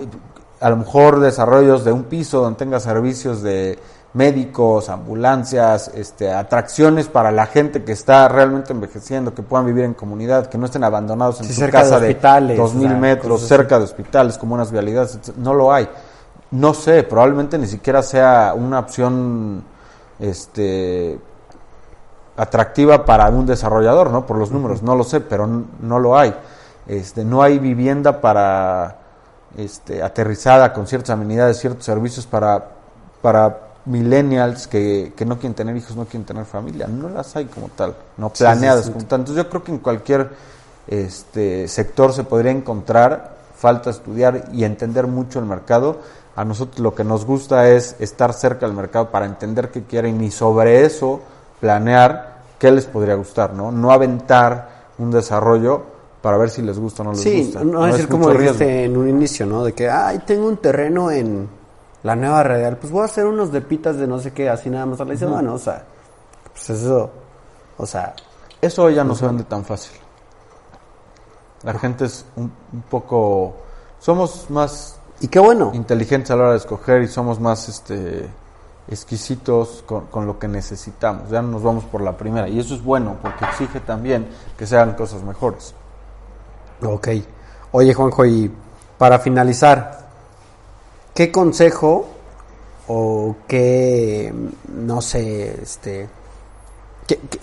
[0.62, 3.78] a lo mejor desarrollos de un piso donde tenga servicios de
[4.14, 9.94] médicos, ambulancias, este, atracciones para la gente que está realmente envejeciendo, que puedan vivir en
[9.94, 12.86] comunidad, que no estén abandonados en Sí, su cerca casa de de, hospitales, dos mil
[12.86, 13.50] o sea, metros, cosas así.
[13.50, 15.36] cerca de hospitales, como unas vialidades, etc.
[15.38, 15.90] no lo hay.
[16.52, 19.64] No sé, probablemente ni siquiera sea una opción
[20.20, 21.20] este
[22.38, 24.26] atractiva para un desarrollador, ¿no?
[24.26, 26.34] Por los números, no lo sé, pero no lo hay.
[26.88, 28.98] Este, no hay vivienda para
[29.58, 32.64] este, aterrizada con ciertas amenidades, ciertos servicios para,
[33.22, 36.88] para millennials que, que no quieren tener hijos, no quieren tener familia.
[36.88, 38.94] No las hay como tal, no Sí, planeadas sí, sí.
[38.94, 39.20] como tal.
[39.22, 40.32] Entonces yo creo que en cualquier
[40.88, 46.00] este, sector se podría encontrar, falta estudiar y entender mucho el mercado.
[46.36, 50.22] A nosotros lo que nos gusta es estar cerca del mercado para entender qué quieren
[50.24, 51.22] y sobre eso
[51.62, 53.72] planear qué les podría gustar, ¿no?
[53.72, 55.93] No aventar un desarrollo
[56.24, 57.64] para ver si les gusta o no les Sí, gusta.
[57.66, 59.64] no es decir como dijiste en un inicio, ¿no?
[59.66, 61.50] De que, ay, tengo un terreno en
[62.02, 64.86] la nueva real, pues voy a hacer unos depitas de no sé qué, así nada
[64.86, 65.84] más a la dice, bueno, o sea,
[66.54, 67.12] pues eso,
[67.78, 68.16] o sea,
[68.62, 70.00] Eso ya no se vende tan fácil.
[71.64, 73.56] La gente es un, un poco...
[74.00, 75.72] Somos más y qué bueno.
[75.74, 78.30] inteligentes a la hora de escoger y somos más este
[78.90, 81.30] exquisitos con, con lo que necesitamos.
[81.30, 82.48] Ya no nos vamos por la primera.
[82.50, 85.74] Y eso es bueno porque exige también que se hagan cosas mejores.
[86.86, 87.08] Ok.
[87.72, 88.52] Oye, Juanjo, y
[88.98, 90.00] para finalizar,
[91.14, 92.08] ¿qué consejo
[92.88, 94.34] o qué,
[94.68, 96.10] no sé, este,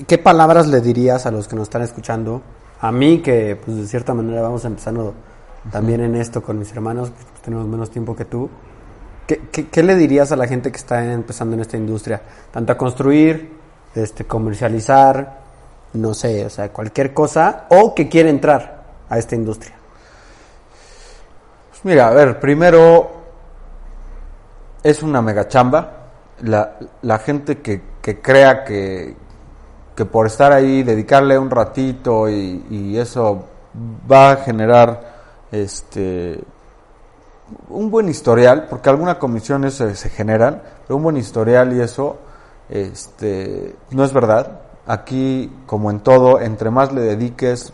[0.06, 2.42] qué, palabras le dirías a los que nos están escuchando?
[2.80, 5.14] A mí, que pues de cierta manera vamos empezando
[5.70, 8.48] también en esto con mis hermanos, pues, tenemos menos tiempo que tú.
[9.26, 12.20] ¿Qué, qué, qué le dirías a la gente que está empezando en esta industria?
[12.50, 13.52] Tanto a construir,
[13.94, 15.40] este, comercializar,
[15.94, 18.79] no sé, o sea, cualquier cosa, o que quiere entrar
[19.10, 19.74] a esta industria.
[21.70, 23.10] Pues mira, a ver, primero
[24.82, 25.96] es una mega chamba.
[26.42, 29.14] La, la gente que, que crea que,
[29.94, 33.44] que por estar ahí, dedicarle un ratito y, y eso
[34.10, 35.10] va a generar
[35.52, 36.42] este
[37.68, 42.18] un buen historial, porque algunas comisiones se, se generan, pero un buen historial y eso
[42.68, 44.60] este no es verdad.
[44.86, 47.72] Aquí, como en todo, entre más le dediques,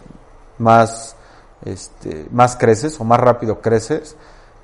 [0.59, 1.16] más
[1.65, 4.17] este, más creces o más rápido creces,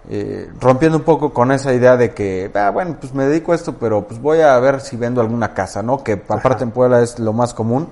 [0.08, 3.54] eh, rompiendo un poco con esa idea de que, ah, bueno, pues me dedico a
[3.54, 6.02] esto, pero pues voy a ver si vendo alguna casa, ¿no?
[6.02, 7.88] Que aparte en Puebla es lo más común.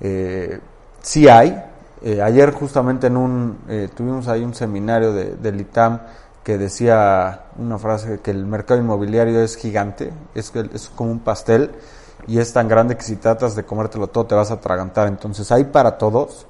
[0.00, 0.60] Eh,
[1.00, 1.62] sí hay.
[2.02, 6.00] Eh, ayer justamente en un, eh, tuvimos ahí un seminario de, del ITAM
[6.42, 11.70] que decía una frase que el mercado inmobiliario es gigante, es, es como un pastel
[12.26, 15.06] y es tan grande que si tratas de comértelo todo te vas a atragantar.
[15.06, 16.46] Entonces hay para todos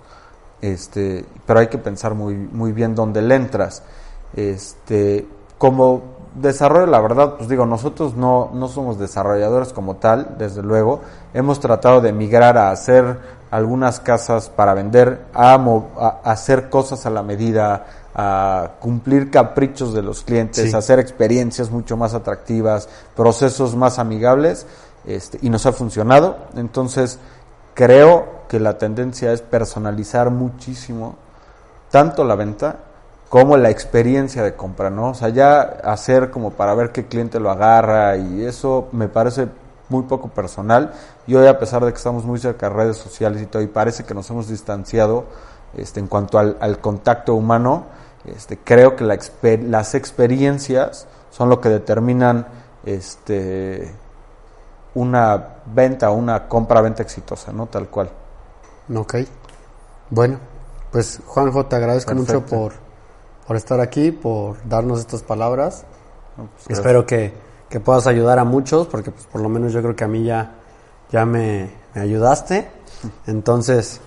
[0.62, 3.82] este, pero hay que pensar muy, muy bien dónde le entras.
[4.34, 5.26] Este,
[5.58, 6.02] como
[6.34, 11.00] desarrollo, la verdad, pues digo, nosotros no, no somos desarrolladores como tal, desde luego.
[11.34, 13.18] Hemos tratado de migrar a hacer
[13.50, 17.84] algunas casas para vender, a, mo- a- a hacer cosas a la medida,
[18.14, 20.74] a cumplir caprichos de los clientes, Sí.
[20.74, 24.66] a hacer experiencias mucho más atractivas, procesos más amigables,
[25.06, 26.36] este, y nos ha funcionado.
[26.56, 27.18] Entonces,
[27.74, 31.16] creo que la tendencia es personalizar muchísimo
[31.90, 32.76] tanto la venta
[33.28, 35.10] como la experiencia de compra, ¿no?
[35.10, 39.48] O sea, ya hacer como para ver qué cliente lo agarra y eso me parece
[39.88, 40.92] muy poco personal.
[41.26, 43.68] Y hoy, a pesar de que estamos muy cerca de redes sociales y todo, y
[43.68, 45.24] parece que nos hemos distanciado
[45.76, 47.84] este, en cuanto al, contacto humano,
[48.26, 49.18] este, creo que la
[49.66, 52.46] las experiencias son lo que determinan
[52.84, 53.94] este,
[54.94, 57.66] una venta una compra-venta exitosa, ¿no?
[57.66, 58.10] Tal cual.
[58.94, 59.16] Ok.
[60.10, 60.38] Bueno,
[60.90, 62.72] pues Juanjo, te agradezco mucho por,
[63.46, 65.84] por estar aquí, por darnos estas palabras.
[66.36, 66.78] No, pues.
[66.78, 67.32] Espero que,
[67.68, 70.24] que puedas ayudar a muchos, porque pues por lo menos yo creo que a mí
[70.24, 70.56] ya,
[71.10, 72.68] ya me, me ayudaste.
[73.26, 74.00] Entonces,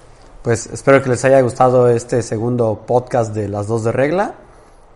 [0.43, 4.35] pues espero que les haya gustado este segundo podcast de Las Dos de Regla.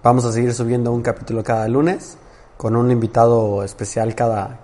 [0.04, 2.18] Vamos a seguir subiendo un capítulo cada lunes,
[2.56, 4.60] con un invitado especial cada,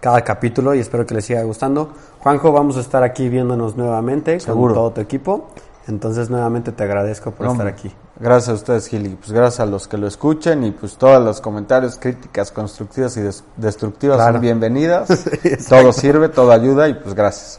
[0.00, 1.92] cada capítulo y espero que les siga gustando.
[2.20, 4.74] Juanjo, vamos a estar aquí viéndonos nuevamente Seguro.
[4.74, 5.48] con todo tu equipo.
[5.88, 7.90] Entonces, nuevamente te agradezco por No, estar aquí.
[8.20, 9.10] Gracias a ustedes, Gili.
[9.16, 13.22] Pues gracias a los que lo escuchen y pues todos los comentarios, críticas constructivas y
[13.22, 14.32] des- destructivas Claro.
[14.34, 15.08] son bienvenidas.
[15.68, 17.58] todo sirve, todo ayuda y pues gracias.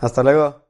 [0.00, 0.62] Hasta luego.